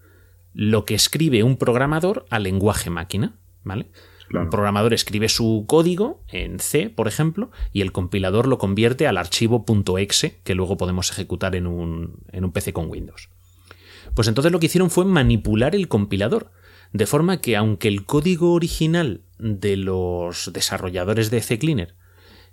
lo 0.53 0.85
que 0.85 0.95
escribe 0.95 1.43
un 1.43 1.57
programador 1.57 2.25
al 2.29 2.43
lenguaje 2.43 2.89
máquina. 2.89 3.37
¿Vale? 3.63 3.91
Un 4.33 4.49
programador 4.49 4.93
escribe 4.93 5.27
su 5.27 5.65
código 5.67 6.23
en 6.29 6.59
C, 6.59 6.89
por 6.89 7.09
ejemplo, 7.09 7.51
y 7.73 7.81
el 7.81 7.91
compilador 7.91 8.47
lo 8.47 8.57
convierte 8.57 9.05
al 9.05 9.17
archivo 9.17 9.65
.exe 9.97 10.39
que 10.43 10.55
luego 10.55 10.77
podemos 10.77 11.11
ejecutar 11.11 11.53
en 11.55 11.67
un, 11.67 12.23
en 12.31 12.45
un 12.45 12.51
PC 12.53 12.71
con 12.71 12.89
Windows. 12.89 13.29
Pues 14.15 14.27
entonces 14.27 14.51
lo 14.51 14.59
que 14.59 14.65
hicieron 14.65 14.89
fue 14.89 15.05
manipular 15.05 15.75
el 15.75 15.87
compilador, 15.87 16.51
de 16.93 17.05
forma 17.05 17.41
que 17.41 17.55
aunque 17.55 17.87
el 17.87 18.05
código 18.05 18.53
original 18.53 19.21
de 19.39 19.77
los 19.77 20.51
desarrolladores 20.53 21.31
de 21.31 21.41
CCleaner 21.41 21.95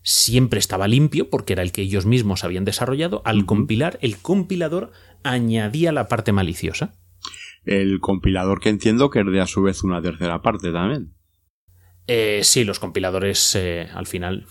siempre 0.02 0.58
estaba 0.58 0.88
limpio, 0.88 1.28
porque 1.28 1.52
era 1.52 1.62
el 1.62 1.72
que 1.72 1.82
ellos 1.82 2.06
mismos 2.06 2.44
habían 2.44 2.64
desarrollado, 2.64 3.20
al 3.24 3.44
compilar, 3.46 3.98
el 4.00 4.16
compilador 4.18 4.92
añadía 5.22 5.92
la 5.92 6.08
parte 6.08 6.32
maliciosa. 6.32 6.94
El 7.64 8.00
compilador 8.00 8.60
que 8.60 8.70
entiendo 8.70 9.10
que 9.10 9.20
es 9.20 9.26
de 9.26 9.40
a 9.40 9.46
su 9.46 9.62
vez 9.62 9.82
una 9.82 10.00
tercera 10.00 10.40
parte 10.40 10.72
también. 10.72 11.17
Eh, 12.10 12.40
sí, 12.42 12.64
los 12.64 12.80
compiladores 12.80 13.54
eh, 13.54 13.86
al 13.92 14.06
final 14.06 14.46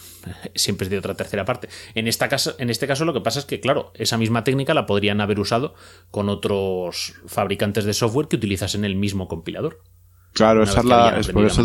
siempre 0.54 0.86
es 0.86 0.92
de 0.92 1.00
otra 1.00 1.16
tercera 1.16 1.44
parte. 1.44 1.70
En, 1.96 2.08
esta 2.08 2.30
en 2.60 2.70
este 2.70 2.86
caso 2.86 3.04
lo 3.04 3.14
que 3.14 3.22
pasa 3.22 3.40
es 3.40 3.46
que, 3.46 3.60
claro, 3.60 3.92
esa 3.96 4.20
misma 4.20 4.44
técnica 4.44 4.76
la 4.76 4.86
podrían 4.86 5.22
haber 5.22 5.40
usado 5.40 5.74
con 6.12 6.30
otros 6.30 7.16
fabricantes 7.26 7.86
de 7.86 7.94
software 7.94 8.28
que 8.28 8.36
utilizasen 8.36 8.86
el 8.86 8.96
mismo 8.96 9.28
compilador. 9.28 9.80
Claro, 10.34 10.62
esa 10.62 10.82
es 10.82 10.86
la... 10.86 11.18
Es 11.20 11.30
por 11.30 11.46
eso 11.46 11.64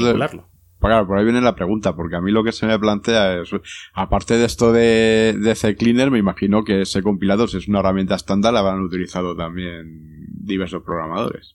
Claro, 0.80 1.06
por 1.06 1.16
ahí 1.16 1.24
viene 1.24 1.40
la 1.40 1.54
pregunta, 1.54 1.94
porque 1.94 2.16
a 2.16 2.20
mí 2.20 2.32
lo 2.32 2.42
que 2.42 2.50
se 2.50 2.66
me 2.66 2.76
plantea 2.76 3.40
es, 3.40 3.50
aparte 3.92 4.36
de 4.36 4.46
esto 4.46 4.72
de, 4.72 5.36
de 5.38 5.54
CCleaner, 5.54 6.10
me 6.10 6.18
imagino 6.18 6.64
que 6.64 6.80
ese 6.80 7.02
compilador, 7.02 7.48
si 7.48 7.58
es 7.58 7.68
una 7.68 7.78
herramienta 7.78 8.16
estándar, 8.16 8.52
la 8.52 8.60
habrán 8.60 8.80
utilizado 8.80 9.36
también 9.36 10.26
diversos 10.28 10.82
programadores. 10.82 11.54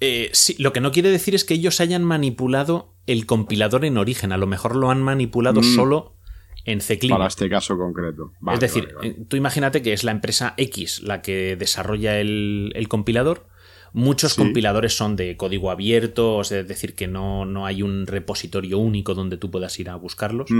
Eh, 0.00 0.28
sí, 0.32 0.56
lo 0.58 0.74
que 0.74 0.80
no 0.80 0.92
quiere 0.92 1.08
decir 1.08 1.34
es 1.34 1.46
que 1.46 1.54
ellos 1.54 1.80
hayan 1.80 2.04
manipulado 2.04 2.95
el 3.06 3.26
compilador 3.26 3.84
en 3.84 3.96
origen. 3.96 4.32
A 4.32 4.36
lo 4.36 4.46
mejor 4.46 4.76
lo 4.76 4.90
han 4.90 5.02
manipulado 5.02 5.60
mm. 5.60 5.74
solo 5.74 6.16
en 6.64 6.80
CCleaner. 6.80 7.18
Para 7.18 7.28
este 7.28 7.48
caso 7.48 7.76
concreto. 7.78 8.32
es 8.52 8.60
decir, 8.60 8.88
eh, 9.02 9.16
tú 9.28 9.36
imagínate 9.36 9.82
que 9.82 9.92
es 9.92 10.04
la 10.04 10.10
empresa 10.10 10.54
X 10.56 11.02
la 11.02 11.22
que 11.22 11.56
desarrolla 11.56 12.18
el, 12.18 12.86
compilador. 12.88 13.46
Muchos 13.92 14.34
compiladores 14.34 14.94
son 14.94 15.16
de 15.16 15.38
código 15.38 15.70
abierto, 15.70 16.42
es 16.42 16.50
decir, 16.50 16.94
que 16.94 17.06
no, 17.06 17.46
no, 17.46 17.64
hay 17.64 17.82
un 17.82 18.06
repositorio 18.06 18.78
único 18.78 19.14
donde 19.14 19.38
tú 19.38 19.50
puedas 19.50 19.78
ir 19.80 19.88
a 19.88 19.96
buscarlos. 19.96 20.50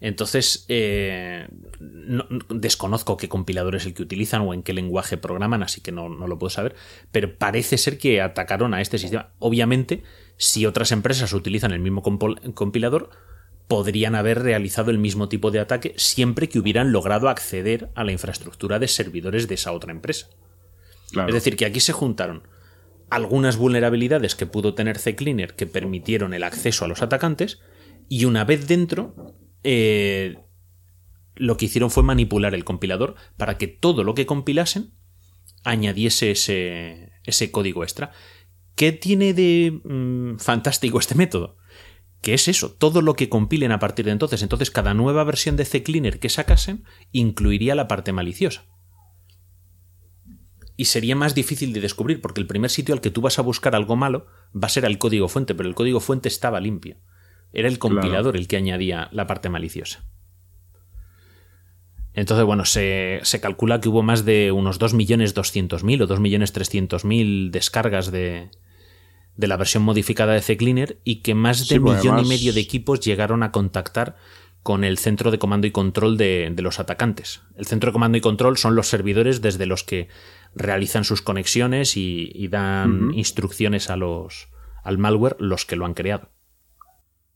Entonces, 0.00 0.66
eh, 0.68 1.48
desconozco 2.50 3.16
qué 3.16 3.28
compilador 3.28 3.76
es 3.76 3.86
el 3.86 3.94
que 3.94 4.02
utilizan 4.02 4.42
o 4.42 4.52
en 4.52 4.62
qué 4.62 4.72
lenguaje 4.74 5.16
programan, 5.16 5.62
así 5.62 5.80
que 5.80 5.92
no, 5.92 6.08
lo 6.08 6.38
puedo 6.38 6.50
saber, 6.50 6.74
pero 7.12 7.36
parece 7.36 7.78
ser 7.78 7.98
que 7.98 8.20
atacaron 8.20 8.74
a 8.74 8.82
este 8.82 8.98
sistema. 8.98 9.30
Obviamente, 9.38 10.02
si 10.36 10.66
otras 10.66 10.92
empresas 10.92 11.32
utilizan 11.32 11.72
el 11.72 11.80
mismo 11.80 12.02
compilador, 12.02 13.10
podrían 13.68 14.14
haber 14.14 14.42
realizado 14.42 14.90
el 14.90 14.98
mismo 14.98 15.28
tipo 15.28 15.50
de 15.50 15.60
ataque 15.60 15.94
siempre 15.96 16.48
que 16.48 16.58
hubieran 16.58 16.92
logrado 16.92 17.28
acceder 17.28 17.90
a 17.94 18.04
la 18.04 18.12
infraestructura 18.12 18.78
de 18.78 18.88
servidores 18.88 19.48
de 19.48 19.54
esa 19.54 19.72
otra 19.72 19.92
empresa. 19.92 20.28
Es 21.26 21.34
decir, 21.34 21.56
que 21.56 21.66
aquí 21.66 21.80
se 21.80 21.92
juntaron 21.92 22.42
algunas 23.10 23.56
vulnerabilidades 23.56 24.34
que 24.34 24.46
pudo 24.46 24.74
tener 24.74 24.98
CCleaner 24.98 25.54
que 25.54 25.66
permitieron 25.66 26.34
el 26.34 26.42
acceso 26.42 26.84
a 26.84 26.88
los 26.88 27.02
atacantes 27.02 27.60
y 28.08 28.24
una 28.24 28.44
vez 28.44 28.66
dentro 28.66 29.34
eh, 29.62 30.38
lo 31.34 31.56
que 31.56 31.66
hicieron 31.66 31.90
fue 31.90 32.02
manipular 32.02 32.54
el 32.54 32.64
compilador 32.64 33.14
para 33.36 33.58
que 33.58 33.68
todo 33.68 34.04
lo 34.04 34.14
que 34.14 34.26
compilasen 34.26 34.92
añadiese 35.64 36.32
ese, 36.32 37.12
ese 37.24 37.50
código 37.50 37.82
extra. 37.82 38.12
¿Qué 38.76 38.92
tiene 38.92 39.32
de 39.32 39.80
mm, 39.84 40.36
fantástico 40.36 40.98
este 40.98 41.14
método? 41.14 41.56
Que 42.20 42.34
es 42.34 42.46
eso, 42.46 42.72
todo 42.72 43.00
lo 43.00 43.14
que 43.14 43.30
compilen 43.30 43.72
a 43.72 43.78
partir 43.78 44.04
de 44.04 44.12
entonces. 44.12 44.42
Entonces, 44.42 44.70
cada 44.70 44.92
nueva 44.92 45.24
versión 45.24 45.56
de 45.56 45.64
CCleaner 45.64 46.20
que 46.20 46.28
sacasen 46.28 46.84
incluiría 47.10 47.74
la 47.74 47.88
parte 47.88 48.12
maliciosa. 48.12 48.66
Y 50.76 50.84
sería 50.84 51.16
más 51.16 51.34
difícil 51.34 51.72
de 51.72 51.80
descubrir, 51.80 52.20
porque 52.20 52.42
el 52.42 52.46
primer 52.46 52.70
sitio 52.70 52.94
al 52.94 53.00
que 53.00 53.10
tú 53.10 53.22
vas 53.22 53.38
a 53.38 53.42
buscar 53.42 53.74
algo 53.74 53.96
malo 53.96 54.26
va 54.54 54.66
a 54.66 54.70
ser 54.70 54.84
al 54.84 54.98
código 54.98 55.28
fuente, 55.28 55.54
pero 55.54 55.70
el 55.70 55.74
código 55.74 56.00
fuente 56.00 56.28
estaba 56.28 56.60
limpio. 56.60 56.98
Era 57.54 57.68
el 57.68 57.78
compilador 57.78 58.36
el 58.36 58.46
que 58.46 58.58
añadía 58.58 59.08
la 59.10 59.26
parte 59.26 59.48
maliciosa. 59.48 60.04
Entonces, 62.12 62.44
bueno, 62.44 62.66
se, 62.66 63.22
calcula 63.40 63.80
que 63.80 63.88
hubo 63.88 64.02
más 64.02 64.26
de 64.26 64.52
unos 64.52 64.78
2.200.000 64.78 66.02
o 66.02 66.08
2.300.000 66.08 67.50
descargas 67.50 68.10
de, 68.10 68.50
de 69.36 69.46
la 69.46 69.56
versión 69.56 69.82
modificada 69.82 70.32
de 70.32 70.40
CCleaner 70.40 70.98
y 71.04 71.16
que 71.16 71.34
más 71.34 71.68
de 71.68 71.78
un 71.78 71.96
millón 71.96 72.20
y 72.20 72.28
medio 72.28 72.52
de 72.52 72.60
equipos 72.60 73.00
llegaron 73.00 73.42
a 73.42 73.52
contactar 73.52 74.16
con 74.62 74.82
el 74.82 74.98
centro 74.98 75.30
de 75.30 75.38
comando 75.38 75.66
y 75.66 75.70
control 75.70 76.16
de, 76.16 76.52
los 76.58 76.80
atacantes. 76.80 77.42
El 77.54 77.66
centro 77.66 77.90
de 77.90 77.92
comando 77.92 78.18
y 78.18 78.20
control 78.20 78.56
son 78.58 78.74
los 78.74 78.88
servidores 78.88 79.40
desde 79.40 79.64
los 79.64 79.84
que 79.84 80.08
realizan 80.56 81.04
sus 81.04 81.22
conexiones 81.22 81.96
y, 81.96 82.48
dan 82.48 83.12
instrucciones 83.14 83.90
a 83.90 83.96
los, 83.96 84.48
al 84.82 84.98
malware 84.98 85.36
los 85.38 85.66
que 85.66 85.76
lo 85.76 85.86
han 85.86 85.94
creado. 85.94 86.30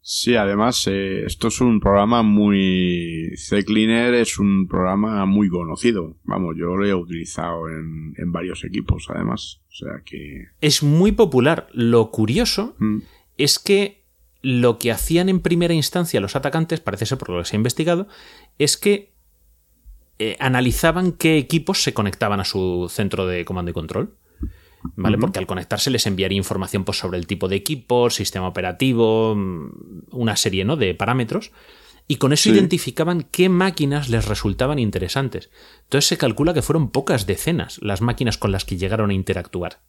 Sí, 0.02 0.34
además, 0.34 0.86
eh, 0.86 1.24
esto 1.26 1.48
es 1.48 1.60
un 1.60 1.78
programa 1.78 2.22
muy... 2.22 3.32
CCleaner 3.36 4.14
es 4.14 4.38
un 4.38 4.66
programa 4.66 5.26
muy 5.26 5.48
conocido. 5.48 6.16
Vamos, 6.24 6.56
yo 6.58 6.74
lo 6.74 6.86
he 6.86 6.94
utilizado 6.94 7.68
en, 7.68 8.14
en 8.16 8.32
varios 8.32 8.64
equipos, 8.64 9.06
además. 9.08 9.60
O 9.68 9.74
sea 9.74 10.02
que... 10.04 10.46
Es 10.60 10.82
muy 10.82 11.12
popular. 11.12 11.68
Lo 11.72 12.10
curioso 12.10 12.76
mm. 12.78 12.98
es 13.36 13.58
que 13.58 14.00
lo 14.42 14.78
que 14.78 14.90
hacían 14.90 15.28
en 15.28 15.40
primera 15.40 15.74
instancia 15.74 16.20
los 16.20 16.34
atacantes, 16.34 16.80
parece 16.80 17.06
ser 17.06 17.18
por 17.18 17.30
lo 17.30 17.38
que 17.38 17.44
se 17.44 17.56
ha 17.56 17.58
investigado, 17.58 18.08
es 18.58 18.76
que 18.76 19.12
eh, 20.18 20.36
analizaban 20.38 21.12
qué 21.12 21.38
equipos 21.38 21.82
se 21.82 21.94
conectaban 21.94 22.40
a 22.40 22.44
su 22.44 22.88
centro 22.90 23.26
de 23.26 23.44
comando 23.44 23.70
y 23.70 23.74
control. 23.74 24.16
¿Vale? 24.96 25.18
Porque 25.18 25.38
al 25.38 25.46
conectarse 25.46 25.90
les 25.90 26.06
enviaría 26.06 26.36
información 26.36 26.84
pues, 26.84 26.98
sobre 26.98 27.18
el 27.18 27.26
tipo 27.26 27.48
de 27.48 27.56
equipo, 27.56 28.10
sistema 28.10 28.48
operativo, 28.48 29.34
mm, 29.34 30.06
una 30.12 30.36
serie 30.36 30.64
¿no? 30.64 30.76
de 30.76 30.94
parámetros. 30.94 31.52
Y 32.08 32.16
con 32.16 32.32
eso 32.32 32.50
identificaban 32.50 33.22
qué 33.22 33.48
máquinas 33.48 34.08
les 34.08 34.26
resultaban 34.26 34.80
interesantes. 34.80 35.48
Entonces 35.84 36.08
se 36.08 36.18
calcula 36.18 36.52
que 36.52 36.62
fueron 36.62 36.90
pocas 36.90 37.24
decenas 37.24 37.78
las 37.82 38.00
máquinas 38.00 38.36
con 38.36 38.50
las 38.50 38.64
que 38.64 38.76
llegaron 38.76 39.10
a 39.10 39.14
interactuar. 39.14 39.80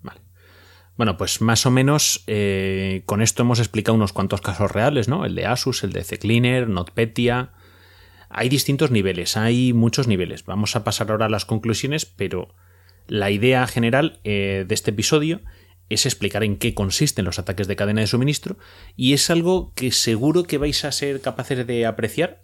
Vale. 0.00 0.20
Bueno, 0.96 1.16
pues 1.16 1.40
más 1.40 1.66
o 1.66 1.72
menos 1.72 2.22
eh, 2.28 3.02
con 3.04 3.20
esto 3.20 3.42
hemos 3.42 3.58
explicado 3.58 3.96
unos 3.96 4.12
cuantos 4.12 4.40
casos 4.40 4.70
reales, 4.70 5.08
¿no? 5.08 5.24
El 5.24 5.34
de 5.34 5.46
Asus, 5.46 5.82
el 5.82 5.92
de 5.92 6.04
CCleaner, 6.04 6.68
NotPetya, 6.68 7.53
hay 8.36 8.48
distintos 8.48 8.90
niveles, 8.90 9.36
hay 9.36 9.72
muchos 9.72 10.08
niveles. 10.08 10.44
Vamos 10.44 10.74
a 10.74 10.82
pasar 10.82 11.10
ahora 11.10 11.26
a 11.26 11.30
las 11.30 11.44
conclusiones, 11.44 12.04
pero 12.04 12.52
la 13.06 13.30
idea 13.30 13.64
general 13.68 14.20
eh, 14.24 14.64
de 14.66 14.74
este 14.74 14.90
episodio 14.90 15.40
es 15.88 16.04
explicar 16.04 16.42
en 16.42 16.56
qué 16.56 16.74
consisten 16.74 17.24
los 17.24 17.38
ataques 17.38 17.68
de 17.68 17.76
cadena 17.76 18.00
de 18.00 18.08
suministro 18.08 18.56
y 18.96 19.12
es 19.12 19.30
algo 19.30 19.72
que 19.74 19.92
seguro 19.92 20.42
que 20.42 20.58
vais 20.58 20.84
a 20.84 20.90
ser 20.90 21.20
capaces 21.20 21.64
de 21.64 21.86
apreciar. 21.86 22.42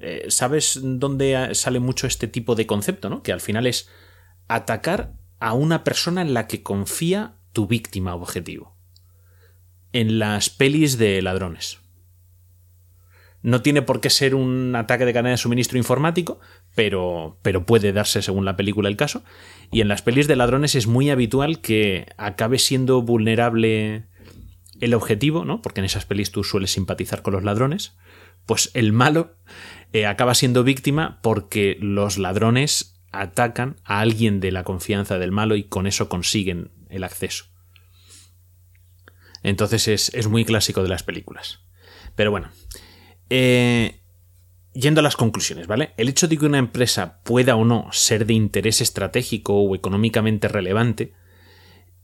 Eh, 0.00 0.26
¿Sabes 0.28 0.80
dónde 0.82 1.54
sale 1.54 1.78
mucho 1.78 2.08
este 2.08 2.26
tipo 2.26 2.56
de 2.56 2.66
concepto? 2.66 3.08
¿no? 3.08 3.22
Que 3.22 3.32
al 3.32 3.40
final 3.40 3.68
es 3.68 3.88
atacar 4.48 5.12
a 5.38 5.52
una 5.52 5.84
persona 5.84 6.22
en 6.22 6.34
la 6.34 6.48
que 6.48 6.64
confía 6.64 7.36
tu 7.52 7.68
víctima 7.68 8.16
objetivo. 8.16 8.76
En 9.92 10.18
las 10.18 10.50
pelis 10.50 10.98
de 10.98 11.22
ladrones. 11.22 11.79
No 13.42 13.62
tiene 13.62 13.82
por 13.82 14.00
qué 14.00 14.10
ser 14.10 14.34
un 14.34 14.74
ataque 14.76 15.06
de 15.06 15.12
cadena 15.12 15.30
de 15.30 15.36
suministro 15.38 15.78
informático, 15.78 16.40
pero, 16.74 17.38
pero 17.42 17.64
puede 17.64 17.92
darse 17.92 18.20
según 18.20 18.44
la 18.44 18.56
película 18.56 18.88
el 18.88 18.96
caso. 18.96 19.24
Y 19.72 19.80
en 19.80 19.88
las 19.88 20.02
pelis 20.02 20.26
de 20.26 20.36
ladrones 20.36 20.74
es 20.74 20.86
muy 20.86 21.10
habitual 21.10 21.60
que 21.60 22.06
acabe 22.18 22.58
siendo 22.58 23.00
vulnerable 23.02 24.04
el 24.80 24.94
objetivo, 24.94 25.44
¿no? 25.44 25.62
Porque 25.62 25.80
en 25.80 25.86
esas 25.86 26.04
pelis 26.04 26.32
tú 26.32 26.44
sueles 26.44 26.72
simpatizar 26.72 27.22
con 27.22 27.32
los 27.32 27.44
ladrones. 27.44 27.96
Pues 28.46 28.70
el 28.74 28.92
malo 28.92 29.36
eh, 29.92 30.06
acaba 30.06 30.34
siendo 30.34 30.64
víctima 30.64 31.20
porque 31.22 31.78
los 31.80 32.18
ladrones 32.18 33.00
atacan 33.12 33.76
a 33.84 34.00
alguien 34.00 34.40
de 34.40 34.52
la 34.52 34.64
confianza 34.64 35.18
del 35.18 35.32
malo 35.32 35.56
y 35.56 35.64
con 35.64 35.86
eso 35.86 36.08
consiguen 36.08 36.70
el 36.88 37.04
acceso. 37.04 37.46
Entonces 39.42 39.88
es, 39.88 40.14
es 40.14 40.28
muy 40.28 40.44
clásico 40.44 40.82
de 40.82 40.88
las 40.88 41.02
películas. 41.02 41.60
Pero 42.14 42.30
bueno, 42.30 42.50
eh, 43.30 44.00
yendo 44.74 45.00
a 45.00 45.02
las 45.02 45.16
conclusiones, 45.16 45.66
¿vale? 45.66 45.92
El 45.96 46.08
hecho 46.08 46.28
de 46.28 46.36
que 46.36 46.46
una 46.46 46.58
empresa 46.58 47.20
pueda 47.24 47.56
o 47.56 47.64
no 47.64 47.88
ser 47.92 48.26
de 48.26 48.34
interés 48.34 48.80
estratégico 48.80 49.54
o 49.54 49.74
económicamente 49.74 50.48
relevante 50.48 51.14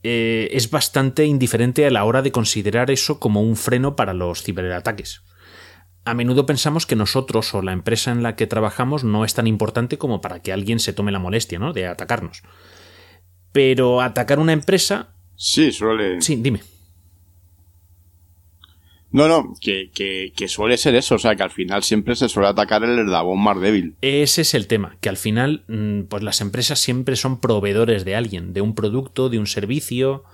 eh, 0.03 0.49
es 0.53 0.71
bastante 0.71 1.25
indiferente 1.25 1.87
a 1.87 1.91
la 1.91 2.05
hora 2.05 2.23
de 2.23 2.33
considerar 2.33 2.91
eso 2.91 3.19
como 3.19 3.43
un 3.43 3.57
freno 3.57 3.97
para 3.97 4.15
los 4.15 4.43
ciberataques. 4.43 5.23
A 6.05 6.15
menudo 6.15 6.47
pensamos 6.47 6.87
que 6.87 6.95
nosotros 6.95 7.53
o 7.55 7.63
la 7.63 7.73
empresa 7.73 8.13
en 8.13 8.23
la 8.23 8.37
que 8.37 8.47
trabajamos 8.47 9.03
no 9.03 9.25
es 9.25 9.35
tan 9.35 9.49
importante 9.49 9.99
como 9.99 10.21
para 10.21 10.41
que 10.41 10.53
alguien 10.53 10.79
se 10.79 10.93
tome 10.93 11.11
la 11.11 11.19
molestia 11.19 11.59
¿no? 11.59 11.73
de 11.73 11.89
atacarnos. 11.89 12.43
Pero 13.51 14.01
atacar 14.01 14.39
una 14.39 14.53
empresa... 14.53 15.17
Sí, 15.35 15.73
suele... 15.73 16.21
Sí, 16.21 16.37
dime. 16.37 16.61
No, 19.11 19.29
no, 19.29 19.55
que, 19.61 19.91
que, 19.95 20.33
que, 20.37 20.49
suele 20.49 20.77
ser 20.77 20.95
eso, 20.97 21.15
o 21.15 21.19
sea, 21.19 21.37
que 21.37 21.43
al 21.43 21.51
final 21.51 21.83
siempre 21.85 22.17
se 22.17 22.29
suele 22.29 22.49
atacar 22.49 22.83
el 22.83 22.99
eslabón 22.99 23.41
más 23.41 23.61
débil. 23.61 23.95
Ese 24.01 24.43
es 24.43 24.55
el 24.55 24.67
tema, 24.67 24.97
que 25.01 25.09
al 25.09 25.17
final, 25.17 25.65
mm, 25.69 26.03
pues 26.03 26.23
las 26.23 26.41
empresas 26.41 26.81
siempre 26.81 27.17
son 27.17 27.41
proveedores 27.41 28.05
de 28.05 28.17
alguien, 28.17 28.53
de 28.53 28.61
un 28.61 28.75
producto, 28.75 29.29
de 29.29 29.39
un 29.39 29.47
servicio, 29.47 30.25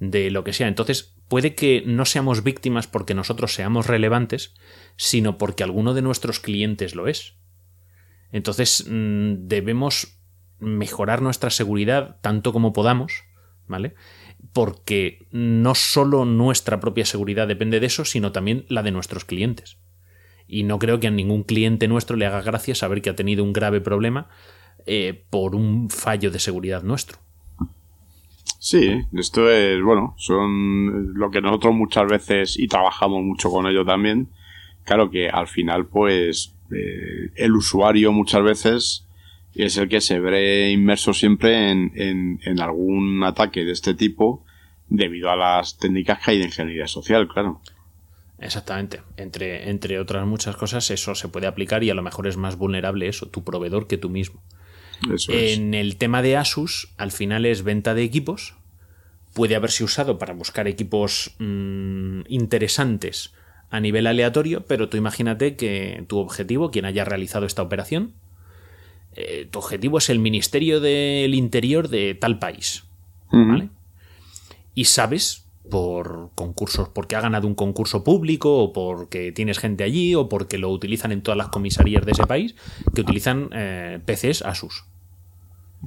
de 0.00 0.30
lo 0.30 0.44
que 0.44 0.52
sea. 0.52 0.68
Entonces, 0.68 1.14
puede 1.28 1.54
que 1.54 1.82
no 1.86 2.04
seamos 2.04 2.42
víctimas 2.42 2.86
porque 2.86 3.14
nosotros 3.14 3.54
seamos 3.54 3.86
relevantes, 3.86 4.54
sino 4.96 5.38
porque 5.38 5.62
alguno 5.62 5.94
de 5.94 6.02
nuestros 6.02 6.40
clientes 6.40 6.94
lo 6.94 7.08
es. 7.08 7.34
Entonces, 8.32 8.86
mm, 8.88 9.46
debemos 9.46 10.18
mejorar 10.58 11.22
nuestra 11.22 11.50
seguridad 11.50 12.18
tanto 12.22 12.52
como 12.52 12.72
podamos, 12.72 13.24
¿vale? 13.66 13.94
Porque 14.52 15.26
no 15.32 15.74
solo 15.74 16.24
nuestra 16.24 16.80
propia 16.80 17.04
seguridad 17.04 17.46
depende 17.46 17.80
de 17.80 17.86
eso, 17.86 18.04
sino 18.04 18.32
también 18.32 18.64
la 18.68 18.82
de 18.82 18.90
nuestros 18.90 19.24
clientes. 19.24 19.78
Y 20.48 20.62
no 20.62 20.78
creo 20.78 21.00
que 21.00 21.08
a 21.08 21.10
ningún 21.10 21.42
cliente 21.42 21.88
nuestro 21.88 22.16
le 22.16 22.26
haga 22.26 22.40
gracia 22.40 22.74
saber 22.74 23.02
que 23.02 23.10
ha 23.10 23.16
tenido 23.16 23.44
un 23.44 23.52
grave 23.52 23.80
problema 23.80 24.28
eh, 24.86 25.24
por 25.30 25.54
un 25.54 25.90
fallo 25.90 26.30
de 26.30 26.38
seguridad 26.38 26.82
nuestro. 26.82 27.18
Sí, 28.58 29.02
esto 29.12 29.50
es, 29.50 29.82
bueno, 29.82 30.14
son 30.16 31.14
lo 31.14 31.30
que 31.30 31.40
nosotros 31.40 31.74
muchas 31.74 32.06
veces, 32.08 32.58
y 32.58 32.66
trabajamos 32.66 33.22
mucho 33.22 33.50
con 33.50 33.66
ello 33.66 33.84
también, 33.84 34.28
claro 34.84 35.10
que 35.10 35.28
al 35.28 35.46
final, 35.46 35.86
pues, 35.86 36.56
eh, 36.72 37.30
el 37.36 37.52
usuario 37.52 38.12
muchas 38.12 38.42
veces 38.42 39.05
es 39.64 39.76
el 39.76 39.88
que 39.88 40.00
se 40.00 40.20
ve 40.20 40.70
inmerso 40.70 41.12
siempre 41.12 41.70
en, 41.70 41.92
en, 41.94 42.40
en 42.44 42.60
algún 42.60 43.22
ataque 43.24 43.64
de 43.64 43.72
este 43.72 43.94
tipo 43.94 44.44
debido 44.88 45.30
a 45.30 45.36
las 45.36 45.78
técnicas 45.78 46.18
que 46.24 46.32
hay 46.32 46.38
de 46.38 46.44
ingeniería 46.44 46.86
social, 46.86 47.26
claro. 47.28 47.60
Exactamente. 48.38 49.00
Entre, 49.16 49.70
entre 49.70 49.98
otras 49.98 50.26
muchas 50.26 50.56
cosas, 50.56 50.90
eso 50.90 51.14
se 51.14 51.28
puede 51.28 51.46
aplicar 51.46 51.82
y 51.82 51.90
a 51.90 51.94
lo 51.94 52.02
mejor 52.02 52.26
es 52.26 52.36
más 52.36 52.56
vulnerable 52.56 53.08
eso, 53.08 53.26
tu 53.28 53.44
proveedor, 53.44 53.86
que 53.86 53.98
tú 53.98 54.10
mismo. 54.10 54.42
Eso 55.12 55.32
en 55.32 55.74
el 55.74 55.96
tema 55.96 56.22
de 56.22 56.36
Asus, 56.36 56.92
al 56.96 57.12
final 57.12 57.46
es 57.46 57.62
venta 57.62 57.94
de 57.94 58.02
equipos. 58.02 58.54
Puede 59.34 59.56
haberse 59.56 59.84
usado 59.84 60.18
para 60.18 60.32
buscar 60.32 60.68
equipos 60.68 61.34
mmm, 61.38 62.20
interesantes 62.28 63.34
a 63.70 63.80
nivel 63.80 64.06
aleatorio, 64.06 64.64
pero 64.66 64.88
tú 64.88 64.96
imagínate 64.96 65.56
que 65.56 66.04
tu 66.08 66.18
objetivo, 66.18 66.70
quien 66.70 66.84
haya 66.84 67.04
realizado 67.04 67.46
esta 67.46 67.62
operación, 67.62 68.14
eh, 69.16 69.48
tu 69.50 69.58
objetivo 69.58 69.98
es 69.98 70.10
el 70.10 70.18
Ministerio 70.18 70.80
del 70.80 71.34
Interior 71.34 71.88
de 71.88 72.14
tal 72.14 72.38
país. 72.38 72.84
¿Vale? 73.32 73.70
y 74.76 74.84
sabes 74.84 75.46
por 75.68 76.30
concursos, 76.36 76.88
porque 76.90 77.16
ha 77.16 77.20
ganado 77.20 77.48
un 77.48 77.56
concurso 77.56 78.04
público 78.04 78.62
o 78.62 78.72
porque 78.72 79.32
tienes 79.32 79.58
gente 79.58 79.82
allí 79.82 80.14
o 80.14 80.28
porque 80.28 80.58
lo 80.58 80.70
utilizan 80.70 81.10
en 81.10 81.22
todas 81.22 81.36
las 81.36 81.48
comisarías 81.48 82.06
de 82.06 82.12
ese 82.12 82.24
país, 82.24 82.54
que 82.94 83.00
utilizan 83.00 83.48
eh, 83.52 83.98
PCs 84.04 84.42
Asus. 84.42 84.84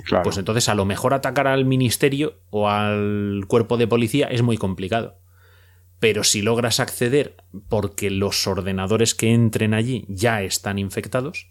Claro. 0.03 0.23
Pues 0.23 0.37
entonces 0.37 0.67
a 0.67 0.75
lo 0.75 0.83
mejor 0.83 1.13
atacar 1.13 1.47
al 1.47 1.63
ministerio 1.63 2.39
o 2.49 2.67
al 2.67 3.45
cuerpo 3.47 3.77
de 3.77 3.87
policía 3.87 4.27
es 4.27 4.41
muy 4.41 4.57
complicado. 4.57 5.15
Pero 5.99 6.23
si 6.23 6.41
logras 6.41 6.79
acceder 6.79 7.37
porque 7.69 8.09
los 8.09 8.47
ordenadores 8.47 9.15
que 9.15 9.33
entren 9.33 9.73
allí 9.73 10.05
ya 10.09 10.41
están 10.41 10.79
infectados, 10.79 11.47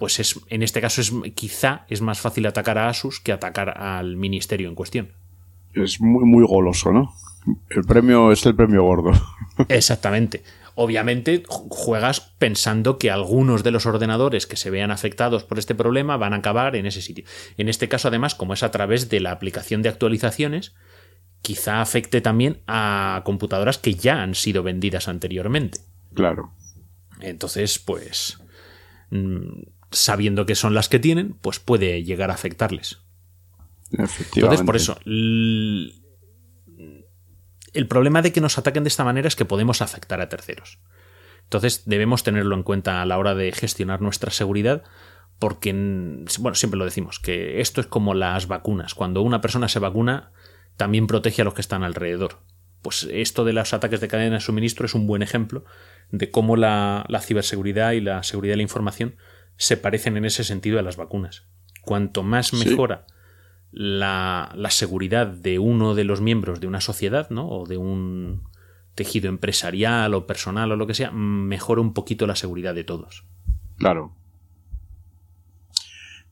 pues 0.00 0.18
es, 0.18 0.40
en 0.48 0.64
este 0.64 0.80
caso 0.80 1.00
es, 1.00 1.12
quizá 1.34 1.84
es 1.88 2.00
más 2.00 2.18
fácil 2.18 2.46
atacar 2.46 2.78
a 2.78 2.88
Asus 2.88 3.20
que 3.20 3.32
atacar 3.32 3.78
al 3.78 4.16
ministerio 4.16 4.68
en 4.68 4.74
cuestión. 4.74 5.12
es 5.74 6.00
muy, 6.00 6.24
muy 6.24 6.44
goloso, 6.44 6.90
¿no? 6.90 7.14
El 7.68 7.84
premio 7.84 8.32
es 8.32 8.44
el 8.46 8.56
premio 8.56 8.82
gordo. 8.82 9.12
Exactamente. 9.68 10.42
Obviamente 10.74 11.42
juegas 11.46 12.20
pensando 12.38 12.96
que 12.96 13.10
algunos 13.10 13.62
de 13.62 13.70
los 13.70 13.84
ordenadores 13.84 14.46
que 14.46 14.56
se 14.56 14.70
vean 14.70 14.90
afectados 14.90 15.44
por 15.44 15.58
este 15.58 15.74
problema 15.74 16.16
van 16.16 16.32
a 16.32 16.36
acabar 16.36 16.76
en 16.76 16.86
ese 16.86 17.02
sitio. 17.02 17.24
En 17.58 17.68
este 17.68 17.88
caso, 17.88 18.08
además, 18.08 18.34
como 18.34 18.54
es 18.54 18.62
a 18.62 18.70
través 18.70 19.10
de 19.10 19.20
la 19.20 19.32
aplicación 19.32 19.82
de 19.82 19.90
actualizaciones, 19.90 20.74
quizá 21.42 21.82
afecte 21.82 22.22
también 22.22 22.62
a 22.66 23.20
computadoras 23.24 23.76
que 23.76 23.94
ya 23.94 24.22
han 24.22 24.34
sido 24.34 24.62
vendidas 24.62 25.08
anteriormente. 25.08 25.80
Claro. 26.14 26.52
Entonces, 27.20 27.78
pues, 27.78 28.38
mm, 29.10 29.60
sabiendo 29.90 30.46
que 30.46 30.54
son 30.54 30.74
las 30.74 30.88
que 30.88 30.98
tienen, 30.98 31.34
pues 31.40 31.58
puede 31.58 32.02
llegar 32.04 32.30
a 32.30 32.34
afectarles. 32.34 33.02
Entonces, 33.92 34.62
por 34.62 34.76
eso, 34.76 34.98
el 35.04 36.02
problema 37.88 38.22
de 38.22 38.32
que 38.32 38.40
nos 38.40 38.58
ataquen 38.58 38.84
de 38.84 38.88
esta 38.88 39.04
manera 39.04 39.28
es 39.28 39.36
que 39.36 39.44
podemos 39.44 39.82
afectar 39.82 40.20
a 40.20 40.28
terceros. 40.28 40.78
Entonces, 41.44 41.82
debemos 41.86 42.22
tenerlo 42.22 42.54
en 42.54 42.62
cuenta 42.62 43.02
a 43.02 43.06
la 43.06 43.18
hora 43.18 43.34
de 43.34 43.50
gestionar 43.52 44.00
nuestra 44.00 44.30
seguridad, 44.30 44.84
porque, 45.38 45.72
bueno, 45.72 46.54
siempre 46.54 46.78
lo 46.78 46.84
decimos, 46.84 47.18
que 47.18 47.60
esto 47.60 47.80
es 47.80 47.86
como 47.88 48.14
las 48.14 48.46
vacunas. 48.46 48.94
Cuando 48.94 49.22
una 49.22 49.40
persona 49.40 49.68
se 49.68 49.80
vacuna, 49.80 50.30
también 50.76 51.06
protege 51.06 51.42
a 51.42 51.44
los 51.44 51.54
que 51.54 51.62
están 51.62 51.82
alrededor. 51.82 52.38
Pues 52.82 53.08
esto 53.10 53.44
de 53.44 53.52
los 53.52 53.74
ataques 53.74 54.00
de 54.00 54.08
cadena 54.08 54.36
de 54.36 54.40
suministro 54.40 54.86
es 54.86 54.94
un 54.94 55.06
buen 55.06 55.22
ejemplo 55.22 55.64
de 56.12 56.30
cómo 56.30 56.56
la, 56.56 57.04
la 57.08 57.20
ciberseguridad 57.20 57.92
y 57.92 58.00
la 58.00 58.22
seguridad 58.22 58.52
de 58.52 58.58
la 58.58 58.62
información 58.62 59.16
se 59.60 59.76
parecen 59.76 60.16
en 60.16 60.24
ese 60.24 60.42
sentido 60.42 60.78
a 60.78 60.82
las 60.82 60.96
vacunas. 60.96 61.44
Cuanto 61.82 62.22
más 62.22 62.48
Sí. 62.48 62.56
mejora 62.56 63.06
la, 63.72 64.52
la 64.56 64.70
seguridad 64.70 65.26
de 65.26 65.58
uno 65.58 65.94
de 65.94 66.04
los 66.04 66.20
miembros 66.22 66.60
de 66.60 66.66
una 66.66 66.80
sociedad, 66.80 67.28
¿no? 67.30 67.46
O 67.48 67.66
de 67.66 67.76
un 67.76 68.42
tejido 68.94 69.28
empresarial 69.28 70.14
o 70.14 70.26
personal 70.26 70.72
o 70.72 70.76
lo 70.76 70.86
que 70.86 70.94
sea, 70.94 71.10
mejora 71.10 71.80
un 71.82 71.92
poquito 71.92 72.26
la 72.26 72.36
seguridad 72.36 72.74
de 72.74 72.84
todos. 72.84 73.24
Claro. 73.76 74.12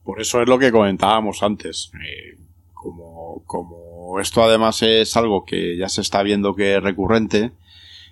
Por 0.05 0.21
eso 0.21 0.41
es 0.41 0.49
lo 0.49 0.59
que 0.59 0.73
comentábamos 0.73 1.43
antes. 1.43 1.93
Eh, 2.03 2.39
como, 2.73 3.43
como 3.47 4.21
esto 4.21 4.43
además 4.43 4.83
es 4.83 5.17
algo 5.17 5.45
que 5.45 5.77
ya 5.77 5.89
se 5.89 6.01
está 6.01 6.23
viendo 6.23 6.55
que 6.55 6.77
es 6.77 6.83
recurrente, 6.83 7.53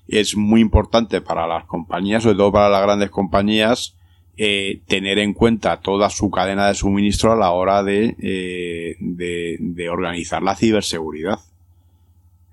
es 0.09 0.37
muy 0.37 0.61
importante 0.61 1.21
para 1.23 1.47
las 1.47 1.65
compañías, 1.65 2.23
sobre 2.23 2.37
todo 2.37 2.53
para 2.53 2.69
las 2.69 2.83
grandes 2.83 3.11
compañías, 3.11 3.97
eh, 4.37 4.81
tener 4.87 5.18
en 5.18 5.33
cuenta 5.33 5.81
toda 5.81 6.11
su 6.11 6.31
cadena 6.31 6.68
de 6.68 6.75
suministro 6.75 7.33
a 7.33 7.37
la 7.37 7.53
hora 7.53 7.83
de, 7.83 8.16
eh, 8.20 8.96
de, 9.01 9.57
de 9.59 9.88
organizar 9.88 10.42
la 10.42 10.57
ciberseguridad 10.57 11.38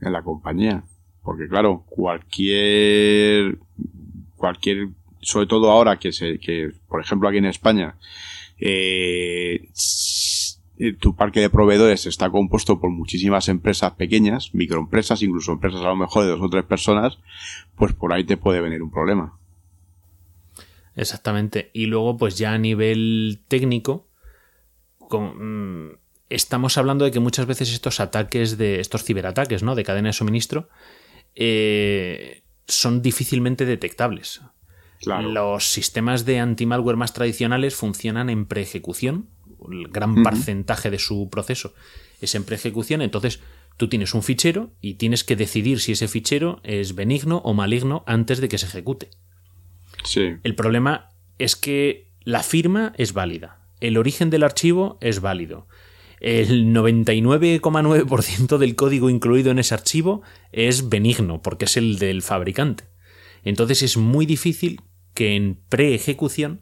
en 0.02 0.14
la 0.14 0.24
compañía. 0.24 0.84
Porque 1.24 1.48
claro, 1.48 1.84
cualquier, 1.88 3.58
cualquier, 4.36 4.90
sobre 5.22 5.48
todo 5.48 5.72
ahora 5.72 5.98
que 5.98 6.12
se, 6.12 6.38
que, 6.40 6.72
por 6.88 7.02
ejemplo 7.02 7.30
aquí 7.30 7.38
en 7.38 7.46
España, 7.46 7.96
eh, 8.60 9.70
tu 11.00 11.16
parque 11.16 11.40
de 11.40 11.50
proveedores 11.50 12.06
está 12.06 12.30
compuesto 12.30 12.80
por 12.80 12.90
muchísimas 12.90 13.48
empresas 13.48 13.94
pequeñas, 13.94 14.54
microempresas, 14.54 15.22
incluso 15.22 15.54
empresas 15.54 15.82
a 15.82 15.90
lo 15.90 15.96
mejor 15.96 16.24
de 16.26 16.32
dos 16.32 16.42
o 16.42 16.50
tres 16.50 16.66
personas, 16.66 17.20
pues 17.76 17.94
por 17.94 18.12
ahí 18.12 18.24
te 18.24 18.38
puede 18.38 18.60
venir 18.60 18.82
un 18.82 18.92
problema. 18.92 19.38
Exactamente. 20.96 21.72
Y 21.74 21.88
luego, 21.88 22.18
pues 22.18 22.38
ya 22.38 22.54
a 22.54 22.58
nivel 22.58 23.42
técnico, 23.48 24.08
con- 24.98 25.88
mm, 25.90 25.98
estamos 26.30 26.78
hablando 26.78 27.06
de 27.06 27.12
que 27.12 27.20
muchas 27.20 27.46
veces 27.46 27.72
estos 27.74 28.00
ataques 28.00 28.58
de 28.58 28.80
estos 28.80 29.04
ciberataques, 29.04 29.64
¿no? 29.64 29.76
De 29.76 29.84
cadena 29.84 30.10
de 30.10 30.14
suministro, 30.14 30.70
eh, 31.36 32.44
son 32.68 33.02
difícilmente 33.02 33.66
detectables. 33.66 34.42
Claro. 35.02 35.30
Los 35.32 35.68
sistemas 35.68 36.26
de 36.26 36.40
anti-malware 36.40 36.96
más 36.96 37.14
tradicionales 37.14 37.76
funcionan 37.76 38.30
en 38.30 38.46
preejecución. 38.46 39.28
El 39.70 39.88
gran 39.90 40.24
porcentaje 40.24 40.90
de 40.90 41.00
su 41.00 41.30
proceso 41.30 41.74
es 42.22 42.36
en 42.36 42.46
preejecución. 42.46 43.02
Entonces, 43.02 43.42
tú 43.78 43.90
tienes 43.90 44.14
un 44.14 44.24
fichero 44.24 44.72
y 44.80 44.94
tienes 44.96 45.24
que 45.24 45.36
decidir 45.36 45.80
si 45.82 45.92
ese 45.94 46.08
fichero 46.08 46.62
es 46.64 46.96
benigno 46.96 47.38
o 47.44 47.54
maligno 47.54 48.04
antes 48.08 48.40
de 48.40 48.48
que 48.48 48.58
se 48.58 48.66
ejecute. 48.68 49.10
Sí. 50.04 50.36
El 50.44 50.56
problema 50.56 51.10
es 51.40 51.56
que 51.56 52.12
la 52.24 52.44
firma 52.44 52.94
es 52.98 53.14
válida, 53.14 53.60
el 53.80 53.98
origen 53.98 54.30
del 54.30 54.44
archivo 54.44 54.98
es 55.02 55.20
válido, 55.22 55.68
el 56.20 56.68
99,9% 56.74 58.58
del 58.58 58.76
código 58.76 59.10
incluido 59.10 59.52
en 59.52 59.60
ese 59.60 59.74
archivo 59.74 60.22
es 60.52 60.90
benigno 60.90 61.42
porque 61.42 61.66
es 61.66 61.76
el 61.78 62.00
del 62.00 62.22
fabricante. 62.22 62.86
Entonces 63.44 63.82
es 63.82 63.98
muy 63.98 64.26
difícil 64.26 64.82
que 65.14 65.36
en 65.36 65.60
pre-ejecución 65.68 66.62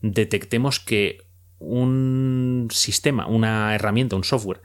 detectemos 0.00 0.80
que 0.80 1.18
un 1.58 2.68
sistema, 2.72 3.26
una 3.26 3.74
herramienta, 3.74 4.16
un 4.16 4.24
software 4.24 4.60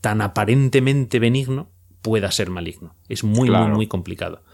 tan 0.00 0.20
aparentemente 0.20 1.18
benigno 1.18 1.72
pueda 2.02 2.30
ser 2.30 2.50
maligno. 2.50 2.94
Es 3.08 3.24
muy, 3.24 3.48
Claro. 3.48 3.66
muy, 3.68 3.74
muy 3.76 3.86
complicado. 3.88 4.44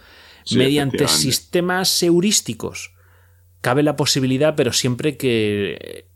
Sí, 0.44 0.56
Mediante 0.56 1.08
sistemas 1.08 2.02
heurísticos 2.02 2.91
cabe 3.62 3.82
la 3.82 3.96
posibilidad, 3.96 4.54
pero 4.54 4.72
siempre 4.74 5.16
que 5.16 6.06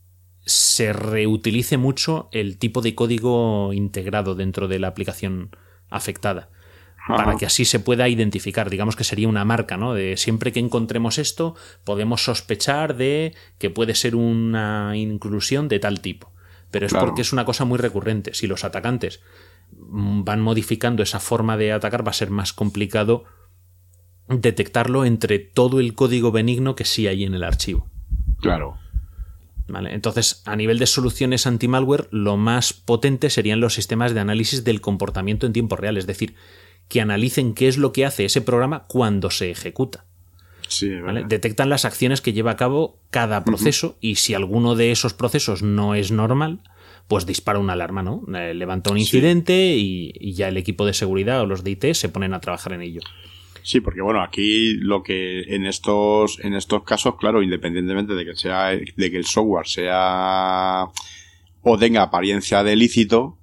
se 0.45 0.93
reutilice 0.93 1.79
mucho 1.79 2.29
el 2.33 2.59
tipo 2.59 2.83
de 2.83 2.95
código 2.95 3.73
integrado 3.73 4.35
dentro 4.35 4.69
de 4.69 4.79
la 4.79 4.89
aplicación 4.89 5.51
afectada 5.89 6.51
para 7.09 7.37
que 7.37 7.47
así 7.47 7.65
se 7.65 7.79
pueda 7.79 8.09
identificar. 8.09 8.69
Digamos 8.69 8.97
que 8.97 9.05
sería 9.05 9.29
una 9.29 9.45
marca, 9.45 9.77
¿no? 9.77 9.95
De 9.95 10.17
siempre 10.17 10.53
que 10.53 10.61
encontremos 10.61 11.19
esto, 11.19 11.55
podemos 11.85 12.25
sospechar 12.25 12.97
de 12.97 13.35
que 13.59 13.71
puede 13.71 13.95
ser 13.95 14.17
una 14.17 14.93
inclusión 14.97 15.69
de 15.69 15.79
tal 15.79 16.01
tipo. 16.01 16.33
Pero 16.71 16.87
es 16.87 16.93
Claro. 16.93 17.07
porque 17.07 17.23
es 17.23 17.33
una 17.33 17.45
cosa 17.45 17.65
muy 17.65 17.79
recurrente. 17.79 18.35
Si 18.35 18.49
los 18.49 18.65
atacantes 18.65 19.21
mm, 19.73 20.25
van 20.25 20.41
modificando 20.41 21.03
esa 21.03 21.21
forma 21.21 21.57
de 21.57 21.73
atacar, 21.73 22.05
va 22.05 22.11
a 22.11 22.15
ser 22.15 22.31
más 22.31 22.53
complicado 22.53 23.25
detectarlo 24.29 25.05
entre 25.05 25.39
todo 25.39 25.81
el 25.81 25.95
código 25.95 26.33
benigno 26.33 26.75
que 26.77 26.85
sí 26.85 27.07
hay 27.07 27.25
en 27.25 27.35
el 27.35 27.45
archivo. 27.45 27.87
Claro. 28.41 28.77
¿Vale? 29.69 29.95
Entonces, 29.95 30.43
a 30.45 30.55
nivel 30.55 30.79
de 30.79 30.87
soluciones 30.87 31.47
anti-malware, 31.47 32.09
lo 32.13 32.37
más 32.37 32.73
potente 32.73 33.31
serían 33.31 33.61
los 33.61 33.75
sistemas 33.75 34.15
de 34.15 34.21
análisis 34.21 34.63
del 34.65 34.81
comportamiento 34.81 35.47
en 35.47 35.53
tiempo 35.53 35.75
real, 35.77 35.97
es 35.97 36.07
decir, 36.07 36.35
que 36.89 37.01
analicen 37.01 37.53
qué 37.55 37.67
es 37.67 37.77
lo 37.79 37.93
que 37.93 38.05
hace 38.07 38.25
ese 38.25 38.41
programa 38.43 38.85
cuando 38.87 39.31
se 39.31 39.51
ejecuta. 39.51 40.05
Sí, 40.69 40.95
¿vale? 41.01 41.25
Detectan 41.27 41.69
las 41.69 41.85
acciones 41.85 42.21
que 42.21 42.33
lleva 42.33 42.53
a 42.53 42.57
cabo 42.57 42.99
cada 43.11 43.45
proceso 43.45 43.97
y 44.01 44.17
si 44.17 44.35
alguno 44.35 44.75
de 44.77 44.91
esos 44.93 45.15
procesos 45.15 45.63
no 45.63 45.95
es 45.95 46.11
normal, 46.13 46.61
pues 47.09 47.25
dispara 47.27 47.59
una 47.61 47.73
alarma, 47.75 48.03
¿no? 48.03 48.23
Eh, 48.37 48.53
levanta 48.55 48.91
un 48.91 48.97
Sí. 48.99 49.03
incidente 49.03 49.77
y, 49.77 50.13
y 50.19 50.33
ya 50.35 50.49
el 50.49 50.57
equipo 50.57 50.85
de 50.87 50.93
seguridad 50.95 51.41
o 51.41 51.47
los 51.47 51.63
de 51.65 51.71
IT 51.73 51.95
se 51.95 52.09
ponen 52.09 52.35
a 52.35 52.41
trabajar 52.41 52.73
en 52.73 52.83
ello. 52.83 53.01
Sí, 53.67 53.81
porque 53.81 54.01
bueno, 54.01 54.23
aquí 54.23 54.75
lo 54.75 55.03
que 55.03 55.41
en 55.53 55.67
estos 55.67 56.39
en 56.39 56.55
estos 56.55 56.85
casos, 56.85 57.17
claro, 57.17 57.43
independientemente 57.43 58.15
de 58.15 58.25
que 58.25 58.37
sea 58.37 58.69
de 58.69 59.11
que 59.11 59.17
el 59.17 59.25
software 59.25 59.67
sea 59.67 60.87
o 61.63 61.77
tenga 61.77 62.03
apariencia 62.03 62.63
de 62.63 62.75
ilícito, 62.75 63.39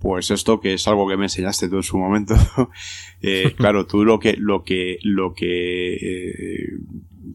pues 0.00 0.32
esto 0.32 0.58
que 0.58 0.74
es 0.74 0.88
algo 0.88 1.08
que 1.08 1.16
me 1.16 1.26
enseñaste 1.26 1.68
tú 1.68 1.76
en 1.76 1.82
su 1.84 1.98
momento, 1.98 2.34
eh, 3.22 3.54
claro, 3.56 3.86
tú 3.86 4.04
lo 4.04 4.18
que 4.18 4.34
lo 4.36 4.64
que 4.64 4.98
lo 5.04 5.34
que 5.34 5.94
eh, 5.94 6.68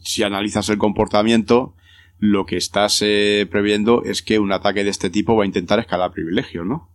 si 0.04 0.24
analizas 0.24 0.68
el 0.68 0.78
comportamiento, 0.78 1.74
lo 2.20 2.46
que 2.46 2.58
estás 2.58 3.02
eh, 3.02 3.48
previendo 3.50 4.04
es 4.04 4.22
que 4.22 4.40
un 4.40 4.52
ataque 4.52 4.84
de 4.84 4.90
este 4.90 5.10
tipo 5.10 5.38
va 5.38 5.44
a 5.44 5.48
intentar 5.48 5.80
escalar 5.80 6.12
privilegios, 6.12 6.66
¿no? 6.66 6.90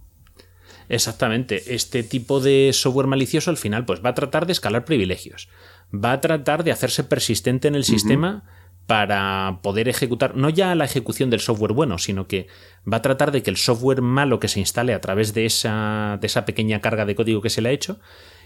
Exactamente. 0.91 1.75
Este 1.75 2.03
tipo 2.03 2.41
de 2.41 2.71
software 2.75 3.07
malicioso 3.07 3.51
al 3.51 3.57
final 3.57 3.85
pues 3.87 4.05
va 4.05 4.11
a 4.11 4.15
tratar 4.15 4.45
de 4.47 4.53
escalar 4.53 4.85
privilegios. 4.85 5.49
Va 5.95 6.13
a 6.13 6.21
tratar 6.21 6.65
de 6.65 6.73
hacerse 6.73 7.05
persistente 7.05 7.69
en 7.69 7.75
el 7.77 7.85
sistema 7.85 8.45
para 8.87 9.61
poder 9.63 9.89
ejecutar, 9.89 10.35
no 10.37 10.51
ya 10.51 10.75
la 10.75 10.85
ejecución 10.85 11.31
del 11.31 11.39
software 11.39 11.73
bueno, 11.73 11.99
sino 11.99 12.27
que 12.27 12.49
va 12.93 12.97
a 12.97 13.03
tratar 13.03 13.31
de 13.31 13.43
que 13.43 13.51
el 13.51 13.57
software 13.57 14.03
malo 14.03 14.41
que 14.41 14.49
se 14.49 14.59
instale 14.59 14.93
a 14.95 15.01
través 15.01 15.33
de 15.33 15.47
esa, 15.47 16.19
de 16.21 16.27
esa 16.27 16.45
pequeña 16.45 16.81
carga 16.81 17.07
de 17.07 17.15
código 17.15 17.41
que 17.41 17.51
se 17.51 17.63
le 17.63 17.69
ha 17.69 17.73
hecho 17.73 18.01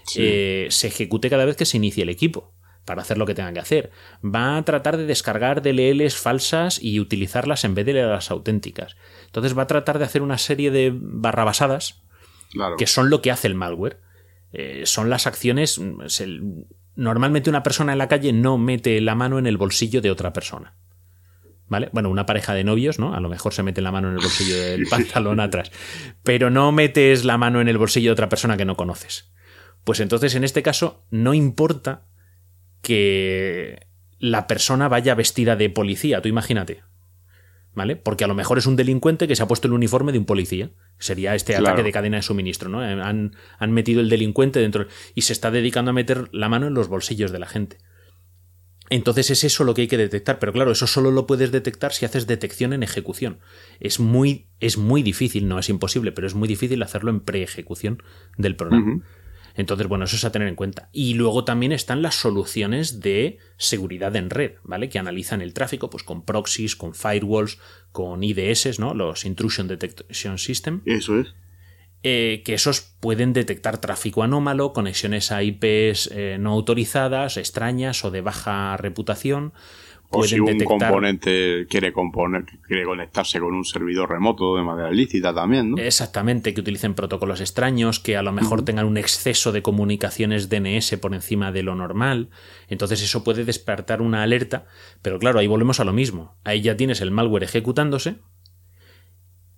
Sí. 0.07 0.19
eh, 0.21 0.67
se 0.69 0.85
ejecute 0.87 1.31
cada 1.31 1.45
vez 1.45 1.55
que 1.57 1.65
se 1.65 1.77
inicie 1.77 2.03
el 2.03 2.09
equipo 2.09 2.53
para 2.85 3.01
hacer 3.01 3.17
lo 3.17 3.25
que 3.25 3.33
tengan 3.33 3.55
que 3.55 3.59
hacer. 3.59 3.89
Va 4.23 4.57
a 4.57 4.63
tratar 4.63 4.97
de 4.97 5.07
descargar 5.07 5.63
DLLs 5.63 6.15
falsas 6.15 6.79
y 6.79 6.99
utilizarlas 6.99 7.63
en 7.63 7.73
vez 7.73 7.87
de 7.87 7.93
las 7.93 8.29
auténticas. 8.29 8.95
Entonces 9.25 9.57
va 9.57 9.63
a 9.63 9.67
tratar 9.67 9.97
de 9.97 10.05
hacer 10.05 10.21
una 10.21 10.37
serie 10.37 10.69
de 10.69 10.91
barrabasadas 10.93 12.03
Claro. 12.51 12.77
que 12.77 12.87
son 12.87 13.09
lo 13.09 13.21
que 13.21 13.31
hace 13.31 13.47
el 13.47 13.55
malware. 13.55 13.99
Eh, 14.53 14.83
son 14.85 15.09
las 15.09 15.27
acciones. 15.27 15.79
mm, 15.79 16.61
normalmente 16.95 17.49
una 17.49 17.63
persona 17.63 17.91
en 17.91 17.97
la 17.97 18.07
calle 18.07 18.31
no 18.31 18.57
mete 18.57 19.01
la 19.01 19.15
mano 19.15 19.37
en 19.39 19.47
el 19.47 19.57
bolsillo 19.57 20.01
de 20.01 20.11
otra 20.11 20.33
persona. 20.33 20.75
¿Vale? 21.67 21.89
Bueno, 21.93 22.09
una 22.09 22.27
pareja 22.27 22.53
de 22.53 22.63
novios, 22.63 22.99
¿no? 22.99 23.15
A 23.15 23.19
lo 23.19 23.27
mejor 23.27 23.53
se 23.53 23.63
mete 23.63 23.81
la 23.81 23.91
mano 23.91 24.09
en 24.09 24.15
el 24.15 24.21
bolsillo 24.21 24.55
del 24.55 24.85
pantalón 24.89 25.39
atrás. 25.39 25.71
Pero 26.23 26.49
no 26.51 26.71
metes 26.71 27.25
la 27.25 27.37
mano 27.37 27.59
en 27.59 27.67
el 27.67 27.77
bolsillo 27.77 28.09
de 28.09 28.13
otra 28.13 28.29
persona 28.29 28.55
que 28.55 28.65
no 28.65 28.77
conoces. 28.77 29.31
Pues 29.83 29.99
entonces, 29.99 30.35
en 30.35 30.43
este 30.43 30.61
caso, 30.63 31.03
no 31.09 31.33
importa 31.33 32.05
que 32.81 33.87
la 34.19 34.47
persona 34.47 34.87
vaya 34.87 35.15
vestida 35.15 35.55
de 35.55 35.69
policía. 35.69 36.21
Tú 36.21 36.29
imagínate. 36.29 36.83
¿Vale? 37.75 37.97
Porque 37.97 38.23
a 38.23 38.27
lo 38.27 38.35
mejor 38.35 38.57
es 38.57 38.65
un 38.67 38.77
delincuente 38.77 39.27
que 39.27 39.35
se 39.35 39.43
ha 39.43 39.47
puesto 39.47 39.67
el 39.67 39.73
uniforme 39.73 40.11
de 40.13 40.17
un 40.17 40.25
policía. 40.25 40.71
Sería 40.97 41.35
este 41.35 41.53
Claro. 41.53 41.67
ataque 41.67 41.83
de 41.83 41.91
cadena 41.91 42.17
de 42.17 42.23
suministro, 42.23 42.69
¿no? 42.69 42.79
Han, 42.79 43.35
han 43.59 43.71
metido 43.73 43.99
el 44.01 44.09
delincuente 44.09 44.59
dentro 44.59 44.87
y 45.13 45.21
se 45.23 45.33
está 45.33 45.51
dedicando 45.51 45.91
a 45.91 45.93
meter 45.93 46.29
la 46.31 46.47
mano 46.47 46.67
en 46.67 46.73
los 46.73 46.87
bolsillos 46.87 47.31
de 47.33 47.39
la 47.39 47.47
gente. 47.47 47.77
Entonces 48.89 49.31
es 49.31 49.43
eso 49.43 49.63
lo 49.63 49.73
que 49.73 49.81
hay 49.81 49.87
que 49.87 49.97
detectar, 49.97 50.37
pero 50.37 50.53
claro, 50.53 50.71
eso 50.71 50.85
solo 50.85 51.09
lo 51.11 51.25
puedes 51.25 51.51
detectar 51.51 51.91
si 51.91 52.05
haces 52.05 52.27
detección 52.27 52.71
en 52.71 52.83
ejecución. 52.83 53.39
Es 53.79 53.99
muy, 53.99 54.47
es 54.59 54.77
muy 54.77 55.01
difícil, 55.01 55.47
no 55.47 55.57
es 55.57 55.69
imposible, 55.69 56.11
pero 56.11 56.27
es 56.27 56.35
muy 56.35 56.47
difícil 56.47 56.81
hacerlo 56.83 57.09
en 57.09 57.19
pre-ejecución 57.21 58.03
del 58.37 58.55
programa. 58.55 59.01
Entonces, 59.55 59.87
bueno, 59.87 60.05
eso 60.05 60.15
es 60.17 60.25
a 60.25 60.31
tener 60.31 60.47
en 60.47 60.55
cuenta. 60.55 60.89
Y 60.91 61.13
luego 61.13 61.45
también 61.45 61.71
están 61.71 62.01
las 62.01 62.15
soluciones 62.15 62.99
de 62.99 63.39
seguridad 63.57 64.15
en 64.15 64.29
red, 64.29 64.55
¿vale? 64.63 64.89
Que 64.89 64.99
analizan 64.99 65.41
el 65.41 65.53
tráfico, 65.53 65.89
pues 65.89 66.03
con 66.03 66.25
proxies, 66.25 66.75
con 66.75 66.93
firewalls, 66.93 67.57
con 67.91 68.23
IDS, 68.23 68.79
¿no? 68.79 68.93
Los 68.93 69.25
Intrusion 69.25 69.67
Detection 69.67 70.37
System. 70.37 70.81
Eso 70.85 71.19
es. 71.19 71.33
eh, 72.03 72.43
que 72.45 72.53
esos 72.53 72.81
pueden 72.99 73.33
detectar 73.33 73.79
tráfico 73.79 74.21
anómalo, 74.21 74.73
conexiones 74.73 75.31
a 75.31 75.41
IPs 75.41 76.11
eh, 76.11 76.37
no 76.39 76.51
autorizadas, 76.51 77.37
extrañas 77.37 78.05
o 78.05 78.11
de 78.11 78.21
baja 78.21 78.77
reputación. 78.77 79.53
O 80.19 80.23
si 80.23 80.39
un 80.39 80.45
detectar. 80.45 80.67
componente 80.67 81.67
quiere 81.69 81.93
componer, 81.93 82.45
quiere 82.67 82.83
conectarse 82.85 83.39
con 83.39 83.53
un 83.53 83.65
servidor 83.65 84.09
remoto 84.09 84.55
de 84.55 84.63
manera 84.63 84.91
ilícita 84.91 85.33
también, 85.33 85.71
¿no? 85.71 85.77
Exactamente, 85.77 86.53
que 86.53 86.61
utilicen 86.61 86.93
protocolos 86.93 87.41
extraños, 87.41 87.99
que 87.99 88.17
a 88.17 88.21
lo 88.21 88.31
mejor 88.31 88.63
tengan 88.63 88.85
un 88.85 88.97
exceso 88.97 89.51
de 89.51 89.61
comunicaciones 89.61 90.49
DNS 90.49 90.97
por 90.97 91.13
encima 91.13 91.51
de 91.51 91.63
lo 91.63 91.75
normal. 91.75 92.29
Entonces 92.67 93.01
eso 93.01 93.23
puede 93.23 93.45
despertar 93.45 94.01
una 94.01 94.23
alerta, 94.23 94.65
pero 95.01 95.19
claro, 95.19 95.39
ahí 95.39 95.47
volvemos 95.47 95.79
a 95.79 95.83
lo 95.85 95.93
mismo. 95.93 96.37
Ahí 96.43 96.61
ya 96.61 96.77
tienes 96.77 97.01
el 97.01 97.11
malware 97.11 97.43
ejecutándose. 97.43 98.17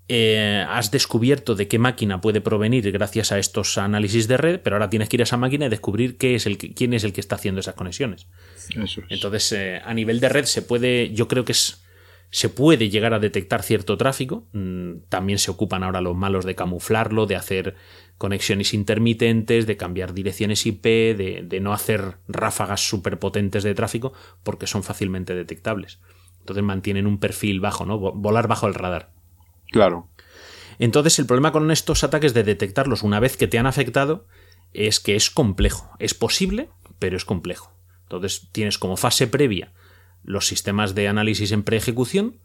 Eh, 0.10 0.66
has 0.70 0.90
descubierto 0.92 1.56
de 1.56 1.68
qué 1.68 1.80
máquina 1.80 2.22
puede 2.22 2.40
provenir 2.42 2.90
gracias 2.92 3.32
a 3.32 3.40
estos 3.40 3.78
análisis 3.78 4.28
de 4.28 4.38
red, 4.38 4.60
pero 4.62 4.76
ahora 4.78 4.90
tienes 4.90 5.10
que 5.10 5.18
ir 5.18 5.22
a 5.22 5.24
esa 5.24 5.38
máquina 5.38 5.66
y 5.66 5.70
descubrir 5.70 6.18
qué 6.18 6.36
es 6.36 6.46
el 6.46 6.58
que- 6.58 6.74
quién 6.74 6.94
es 6.94 7.04
el 7.04 7.12
que 7.14 7.20
está 7.22 7.36
haciendo 7.36 7.60
esas 7.60 7.76
conexiones. 7.76 8.28
Eso 8.70 9.02
es. 9.02 9.08
Entonces, 9.10 9.52
eh, 9.52 9.82
a 9.84 9.94
nivel 9.94 10.20
de 10.20 10.30
red 10.30 10.46
se 10.46 10.62
puede, 10.62 11.12
yo 11.14 11.28
creo 11.28 11.44
que 11.44 11.52
es, 11.52 11.84
se 12.30 12.50
puede 12.50 12.90
llegar 12.90 13.14
a 13.14 13.20
detectar 13.20 13.64
cierto 13.64 13.98
tráfico. 13.98 14.48
Mm, 14.54 15.00
También 15.10 15.40
se 15.40 15.52
ocupan 15.52 15.84
ahora 15.84 16.02
los 16.02 16.16
malos 16.16 16.46
de 16.46 16.56
camuflarlo, 16.56 17.26
de 17.26 17.36
hacer 17.36 17.76
conexiones 18.18 18.74
intermitentes, 18.74 19.68
de 19.68 19.78
cambiar 19.78 20.14
direcciones 20.14 20.66
IP, 20.66 20.84
de, 21.16 21.44
de 21.46 21.60
no 21.60 21.72
hacer 21.74 22.16
ráfagas 22.28 22.82
superpotentes 22.88 23.64
de 23.64 23.76
tráfico, 23.76 24.14
porque 24.44 24.68
son 24.68 24.84
fácilmente 24.84 25.36
detectables. 25.36 26.00
Entonces 26.40 26.64
mantienen 26.64 27.08
un 27.08 27.20
perfil 27.20 27.60
bajo, 27.60 27.86
¿no? 27.86 28.00
Vo- 28.00 28.14
Volar 28.16 28.48
bajo 28.48 28.68
el 28.68 28.74
radar. 28.74 29.12
Claro. 29.72 30.10
Entonces, 30.80 31.18
el 31.20 31.26
problema 31.26 31.52
con 31.52 31.72
estos 31.72 32.04
ataques 32.04 32.34
de 32.34 32.44
detectarlos 32.44 33.04
una 33.04 33.20
vez 33.20 33.38
que 33.38 33.48
te 33.48 33.58
han 33.58 33.66
afectado 33.66 34.28
es 34.74 35.00
que 35.00 35.16
es 35.16 35.30
complejo. 35.30 35.90
Es 36.00 36.14
posible, 36.14 36.70
pero 37.00 37.18
es 37.18 37.26
complejo. 37.26 37.72
Entonces, 38.04 38.50
tienes 38.52 38.78
como 38.78 38.98
fase 38.98 39.28
previa 39.28 39.74
los 40.24 40.48
sistemas 40.48 40.94
de 40.94 41.08
análisis 41.08 41.52
en 41.52 41.64
preejecución, 41.64 42.40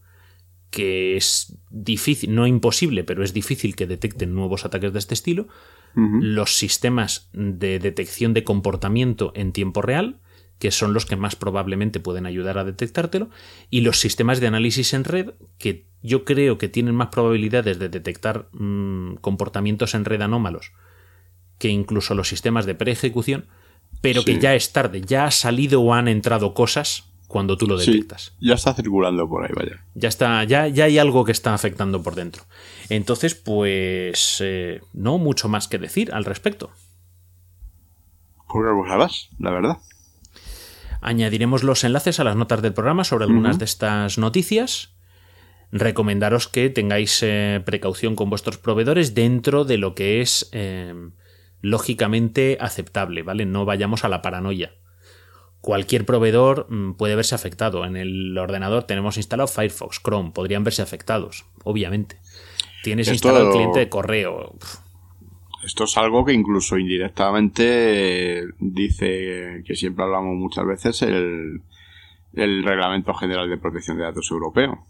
que 0.71 1.17
es 1.17 1.59
difícil, 1.69 2.35
no 2.35 2.47
imposible, 2.47 3.05
pero 3.05 3.23
es 3.23 3.35
difícil 3.35 3.77
que 3.77 3.87
detecten 3.87 4.35
nuevos 4.35 4.65
ataques 4.65 4.93
de 4.93 4.99
este 4.99 5.15
estilo. 5.15 5.49
Los 5.95 6.57
sistemas 6.57 7.29
de 7.35 7.79
detección 7.79 8.33
de 8.33 8.44
comportamiento 8.44 9.33
en 9.35 9.53
tiempo 9.53 9.83
real, 9.83 10.21
que 10.63 10.71
son 10.71 10.94
los 10.94 11.06
que 11.06 11.17
más 11.17 11.35
probablemente 11.35 11.98
pueden 11.98 12.25
ayudar 12.25 12.56
a 12.56 12.63
detectártelo, 12.63 13.31
y 13.69 13.81
los 13.81 13.98
sistemas 13.98 14.38
de 14.38 14.46
análisis 14.46 14.94
en 14.94 15.02
red, 15.02 15.31
que 15.58 15.87
yo 16.04 16.25
creo 16.25 16.56
que 16.56 16.69
tienen 16.69 16.94
más 16.94 17.08
probabilidades 17.08 17.81
de 17.81 17.88
detectar 17.88 18.46
mm, 18.52 19.17
comportamientos 19.17 19.96
en 19.96 20.04
red 20.04 20.21
anómalos 20.23 20.71
que 21.58 21.67
incluso 21.69 22.15
los 22.15 22.29
sistemas 22.29 22.65
de 22.65 22.77
preejecución, 22.77 23.46
pero 24.00 24.25
que 24.25 24.38
ya 24.38 24.54
es 24.54 24.73
tarde, 24.73 25.00
ya 25.00 25.25
ha 25.25 25.31
salido 25.33 25.81
o 25.83 25.94
han 25.94 26.06
entrado 26.06 26.54
cosas 26.54 27.08
cuando 27.27 27.56
tú 27.56 27.67
lo 27.67 27.77
Sí, 27.79 27.90
detectas. 27.90 28.33
ya 28.40 28.54
está 28.54 28.73
circulando 28.75 29.29
por 29.29 29.44
ahí, 29.44 29.50
vaya. 29.54 29.85
Ya 29.94 30.08
está, 30.08 30.44
ya, 30.44 30.69
ya 30.69 30.85
hay 30.85 30.98
algo 30.98 31.25
que 31.25 31.33
está 31.33 31.54
afectando 31.54 32.04
por 32.04 32.15
dentro. 32.15 32.44
Entonces, 32.88 33.35
pues 33.35 34.38
eh, 34.40 34.81
no 34.92 35.19
mucho 35.19 35.48
más 35.48 35.67
que 35.67 35.79
decir 35.79 36.13
al 36.13 36.25
respecto. 36.25 36.71
Pues 38.48 38.90
harás, 38.90 39.29
la 39.38 39.50
verdad. 39.50 39.79
Añadiremos 41.03 41.63
los 41.65 41.85
enlaces 41.85 42.21
a 42.21 42.25
las 42.25 42.37
notas 42.37 42.63
del 42.63 42.73
programa 42.73 43.05
sobre 43.05 43.25
algunas 43.25 43.59
de 43.59 43.65
estas 43.65 44.19
noticias. 44.19 44.94
recomendaros 45.73 46.48
que 46.48 46.69
tengáis 46.71 47.23
eh, 47.23 47.61
precaución 47.65 48.15
con 48.15 48.29
vuestros 48.31 48.59
proveedores 48.59 49.15
dentro 49.15 49.65
de 49.65 49.79
lo 49.79 49.94
que 49.94 50.21
es 50.21 50.48
eh, 50.53 50.94
lógicamente 51.63 52.59
aceptable, 52.61 53.23
¿vale? 53.23 53.46
No 53.46 53.65
vayamos 53.65 54.05
a 54.05 54.09
la 54.09 54.21
paranoia. 54.23 54.75
Cualquier 55.63 56.05
proveedor 56.05 56.67
mm, 56.69 56.92
puede 56.94 57.17
verse 57.17 57.35
afectado. 57.35 57.85
En 57.87 57.96
el 57.96 58.37
ordenador 58.37 58.85
tenemos 58.85 59.17
instalado 59.17 59.46
Firefox, 59.48 60.00
Chrome, 60.03 60.33
podrían 60.33 60.63
verse 60.65 60.83
afectados, 60.83 61.46
obviamente. 61.65 62.19
Tienes 62.83 63.09
Esto- 63.09 63.29
instalado 63.29 63.46
el 63.48 63.53
cliente 63.55 63.79
de 63.79 63.88
correo. 63.88 64.55
Esto 65.63 65.85
es 65.85 65.96
algo 65.96 66.25
que 66.25 66.33
incluso 66.33 66.77
indirectamente 66.77 68.40
eh, 68.40 68.44
dice 68.58 69.63
que 69.65 69.77
siempre 69.77 70.04
hablamos 70.04 70.35
muchas 70.35 70.67
veces 70.67 71.02
el, 71.02 71.63
el 72.35 72.65
Reglamento 72.65 73.15
General 73.15 73.48
de 73.48 73.58
Protección 73.58 73.96
de 73.96 74.04
Datos 74.04 74.31
Europeo. 74.31 74.85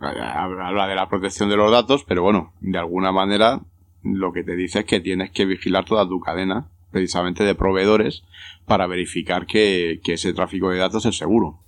Habla 0.00 0.88
de 0.88 0.96
la 0.96 1.08
protección 1.08 1.48
de 1.48 1.56
los 1.56 1.70
datos, 1.70 2.04
pero 2.04 2.22
bueno, 2.22 2.52
de 2.60 2.78
alguna 2.78 3.12
manera 3.12 3.60
lo 4.02 4.32
que 4.32 4.42
te 4.42 4.56
dice 4.56 4.80
es 4.80 4.84
que 4.84 5.00
tienes 5.00 5.30
que 5.30 5.44
vigilar 5.44 5.84
toda 5.84 6.08
tu 6.08 6.18
cadena, 6.18 6.66
precisamente 6.90 7.44
de 7.44 7.54
proveedores, 7.54 8.24
para 8.66 8.88
verificar 8.88 9.46
que, 9.46 10.00
que 10.02 10.14
ese 10.14 10.32
tráfico 10.32 10.70
de 10.70 10.78
datos 10.78 11.06
es 11.06 11.16
seguro. 11.16 11.60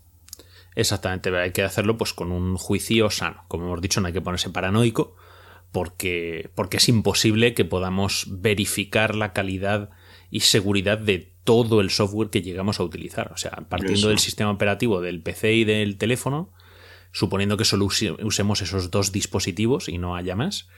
Exactamente, 0.75 1.37
hay 1.37 1.53
que 1.53 1.63
hacerlo 1.63 1.97
pues 1.97 2.13
con 2.13 2.33
un 2.33 2.57
juicio 2.57 3.09
sano. 3.11 3.45
Como 3.47 3.67
hemos 3.67 3.81
dicho, 3.81 4.01
no 4.01 4.09
hay 4.09 4.13
que 4.13 4.21
ponerse 4.21 4.51
paranoico 4.51 5.15
porque, 5.75 6.51
porque 6.55 6.77
es 6.77 6.89
imposible 6.89 7.53
que 7.53 7.65
podamos 7.65 8.27
verificar 8.29 9.17
la 9.17 9.33
calidad 9.33 9.91
y 10.31 10.41
seguridad 10.41 10.99
de 10.99 11.33
todo 11.43 11.81
el 11.81 11.91
software 11.91 12.31
que 12.31 12.43
llegamos 12.43 12.79
a 12.79 12.85
utilizar. 12.85 13.33
O 13.33 13.37
sea, 13.37 13.51
partiendo 13.69 13.99
Eso. 13.99 14.09
del 14.11 14.21
sistema 14.21 14.53
operativo 14.53 15.01
del 15.01 15.21
PC 15.21 15.53
y 15.53 15.65
del 15.65 15.99
teléfono, 15.99 16.53
suponiendo 17.11 17.57
que 17.57 17.65
solo 17.65 17.87
use- 17.87 18.17
usemos 18.25 18.63
esos 18.63 18.93
dos 18.93 19.11
dispositivos 19.11 19.89
y 19.89 19.99
no 19.99 20.15
haya 20.15 20.37
más, 20.37 20.69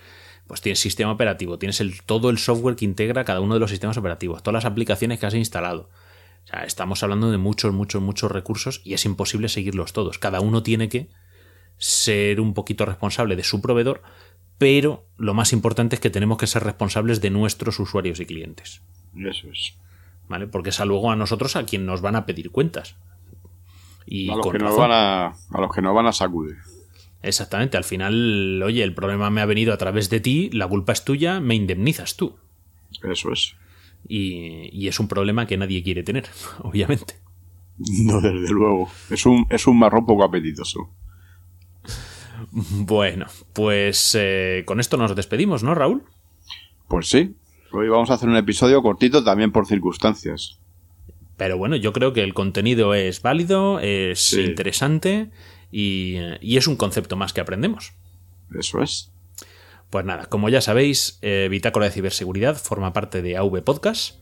pues 0.46 0.62
tienes 0.62 0.78
sistema 0.80 1.12
operativo, 1.12 1.58
tienes 1.58 1.80
el, 1.82 2.00
todo 2.02 2.30
el 2.30 2.38
software 2.38 2.76
que 2.76 2.86
integra 2.86 3.24
cada 3.24 3.40
uno 3.40 3.52
de 3.52 3.60
los 3.60 3.70
sistemas 3.70 3.98
operativos, 3.98 4.42
todas 4.42 4.64
las 4.64 4.70
aplicaciones 4.70 5.20
que 5.20 5.26
has 5.26 5.34
instalado. 5.34 5.90
O 6.44 6.46
sea, 6.48 6.64
estamos 6.64 7.02
hablando 7.02 7.30
de 7.30 7.36
muchos, 7.36 7.74
muchos, 7.74 8.00
muchos 8.00 8.32
recursos 8.32 8.80
y 8.82 8.94
es 8.94 9.04
imposible 9.04 9.50
seguirlos 9.50 9.92
todos. 9.92 10.18
Cada 10.18 10.40
uno 10.40 10.62
tiene 10.62 10.88
que 10.88 11.08
ser 11.78 12.40
un 12.40 12.54
poquito 12.54 12.86
responsable 12.86 13.36
de 13.36 13.44
su 13.44 13.60
proveedor, 13.60 14.02
pero 14.58 15.06
lo 15.16 15.34
más 15.34 15.52
importante 15.52 15.96
es 15.96 16.00
que 16.00 16.10
tenemos 16.10 16.38
que 16.38 16.46
ser 16.46 16.64
responsables 16.64 17.20
de 17.20 17.30
nuestros 17.30 17.78
usuarios 17.78 18.20
y 18.20 18.26
clientes. 18.26 18.82
Eso 19.16 19.48
es. 19.50 19.74
¿Vale? 20.28 20.46
Porque 20.46 20.70
es 20.70 20.80
a 20.80 20.84
luego 20.84 21.10
a 21.10 21.16
nosotros 21.16 21.56
a 21.56 21.64
quien 21.64 21.86
nos 21.86 22.00
van 22.00 22.16
a 22.16 22.26
pedir 22.26 22.50
cuentas. 22.50 22.96
Y 24.06 24.30
A 24.30 24.36
los, 24.36 24.42
con 24.42 24.52
que 24.52 24.58
nos 24.58 24.76
van 24.76 24.92
a, 24.92 25.26
a 25.26 25.60
los 25.60 25.74
que 25.74 25.82
nos 25.82 25.94
van 25.94 26.06
a 26.06 26.12
sacudir. 26.12 26.56
Exactamente, 27.22 27.76
al 27.76 27.84
final, 27.84 28.62
oye, 28.62 28.82
el 28.84 28.94
problema 28.94 29.30
me 29.30 29.40
ha 29.40 29.46
venido 29.46 29.72
a 29.72 29.78
través 29.78 30.10
de 30.10 30.20
ti, 30.20 30.48
la 30.52 30.68
culpa 30.68 30.92
es 30.92 31.04
tuya, 31.04 31.40
me 31.40 31.54
indemnizas 31.54 32.16
tú. 32.16 32.36
Eso 33.02 33.32
es. 33.32 33.56
Y, 34.08 34.68
y 34.72 34.86
es 34.88 35.00
un 35.00 35.08
problema 35.08 35.46
que 35.46 35.56
nadie 35.56 35.82
quiere 35.82 36.02
tener, 36.02 36.26
obviamente. 36.60 37.14
No, 37.78 38.20
desde 38.20 38.50
luego. 38.50 38.88
Es 39.10 39.26
un, 39.26 39.46
es 39.50 39.66
un 39.66 39.78
marrón 39.78 40.06
poco 40.06 40.24
apetitoso. 40.24 40.88
Bueno, 42.50 43.26
pues 43.52 44.16
eh, 44.18 44.62
con 44.66 44.80
esto 44.80 44.96
nos 44.96 45.14
despedimos, 45.16 45.62
¿no, 45.62 45.74
Raúl? 45.74 46.04
Pues 46.88 47.08
sí. 47.08 47.34
Hoy 47.72 47.88
vamos 47.88 48.10
a 48.10 48.14
hacer 48.14 48.28
un 48.28 48.36
episodio 48.36 48.82
cortito 48.82 49.22
también 49.24 49.52
por 49.52 49.66
circunstancias. 49.66 50.58
Pero 51.36 51.58
bueno, 51.58 51.76
yo 51.76 51.92
creo 51.92 52.12
que 52.12 52.22
el 52.22 52.32
contenido 52.34 52.94
es 52.94 53.20
válido, 53.22 53.80
es 53.80 54.20
Sí. 54.20 54.40
interesante 54.42 55.30
y, 55.70 56.16
y 56.40 56.56
es 56.56 56.66
un 56.66 56.76
concepto 56.76 57.16
más 57.16 57.32
que 57.32 57.40
aprendemos. 57.40 57.92
Eso 58.58 58.82
es. 58.82 59.10
Pues 59.90 60.04
nada, 60.04 60.26
como 60.26 60.48
ya 60.48 60.60
sabéis, 60.60 61.18
eh, 61.22 61.48
Bitácora 61.50 61.86
de 61.86 61.92
Ciberseguridad 61.92 62.56
forma 62.56 62.92
parte 62.92 63.20
de 63.22 63.36
AV 63.36 63.62
Podcast, 63.62 64.20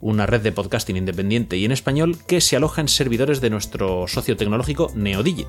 una 0.00 0.26
red 0.26 0.40
de 0.40 0.52
podcasting 0.52 0.96
independiente 0.96 1.56
y 1.56 1.64
en 1.64 1.72
español 1.72 2.16
que 2.26 2.40
se 2.40 2.56
aloja 2.56 2.80
en 2.80 2.88
servidores 2.88 3.40
de 3.40 3.50
nuestro 3.50 4.06
socio 4.08 4.36
tecnológico 4.36 4.90
Neodigit. 4.94 5.48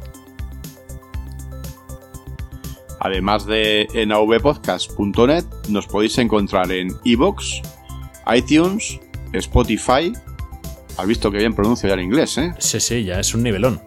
Además 3.06 3.46
de 3.46 3.88
en 3.94 4.12
avpodcast.net, 4.12 5.46
nos 5.70 5.86
podéis 5.86 6.18
encontrar 6.18 6.72
en 6.72 6.88
iVoox, 7.04 7.62
iTunes, 8.36 9.00
Spotify. 9.32 10.12
Has 10.98 11.06
visto 11.06 11.30
que 11.30 11.38
bien 11.38 11.54
pronuncio 11.54 11.88
ya 11.88 11.94
el 11.94 12.02
inglés, 12.02 12.36
¿eh? 12.40 12.52
Sí, 12.58 12.80
sí, 12.80 13.04
ya 13.04 13.20
es 13.20 13.36
un 13.36 13.44
nivelón. 13.44 13.80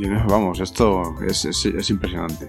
Eh, 0.00 0.08
Vamos, 0.28 0.60
esto 0.60 1.02
es, 1.26 1.44
es- 1.46 1.64
es 1.66 1.90
impresionante. 1.90 2.48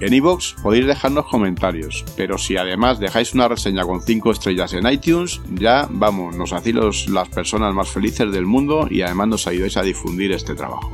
En 0.00 0.12
iVoox 0.12 0.52
podéis 0.62 0.86
dejarnos 0.86 1.24
comentarios, 1.26 2.04
pero 2.14 2.36
si 2.36 2.58
además 2.58 3.00
dejáis 3.00 3.32
una 3.32 3.48
reseña 3.48 3.84
con 3.84 4.02
5 4.02 4.30
estrellas 4.32 4.74
en 4.74 4.86
iTunes, 4.86 5.40
ya 5.54 5.88
vamos, 5.90 6.36
nos 6.36 6.52
hacéis 6.52 7.08
las 7.08 7.28
personas 7.30 7.72
más 7.72 7.88
felices 7.88 8.30
del 8.30 8.44
mundo 8.44 8.86
y 8.90 9.00
además 9.00 9.28
nos 9.28 9.46
ayudáis 9.46 9.78
a 9.78 9.82
difundir 9.82 10.30
este 10.32 10.54
trabajo. 10.54 10.92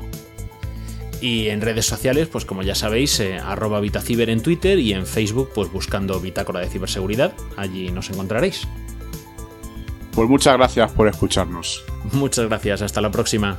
Y 1.24 1.48
en 1.48 1.62
redes 1.62 1.86
sociales, 1.86 2.28
pues 2.28 2.44
como 2.44 2.62
ya 2.62 2.74
sabéis, 2.74 3.18
eh, 3.18 3.38
arroba 3.38 3.80
Vitaciber 3.80 4.28
en 4.28 4.42
Twitter 4.42 4.78
y 4.78 4.92
en 4.92 5.06
Facebook, 5.06 5.52
pues 5.54 5.72
buscando 5.72 6.20
Bitácora 6.20 6.60
de 6.60 6.68
Ciberseguridad, 6.68 7.32
allí 7.56 7.90
nos 7.90 8.10
encontraréis. 8.10 8.68
Pues 10.12 10.28
muchas 10.28 10.58
gracias 10.58 10.92
por 10.92 11.08
escucharnos. 11.08 11.82
Muchas 12.12 12.46
gracias, 12.46 12.82
hasta 12.82 13.00
la 13.00 13.10
próxima. 13.10 13.58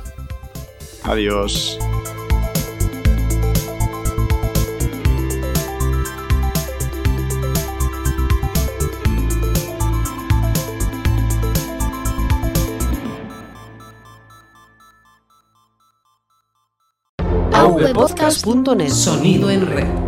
Adiós. 1.02 1.76
avpodcast.net 17.84 18.90
Sonido 18.90 19.48
en 19.50 19.66
red. 19.66 20.05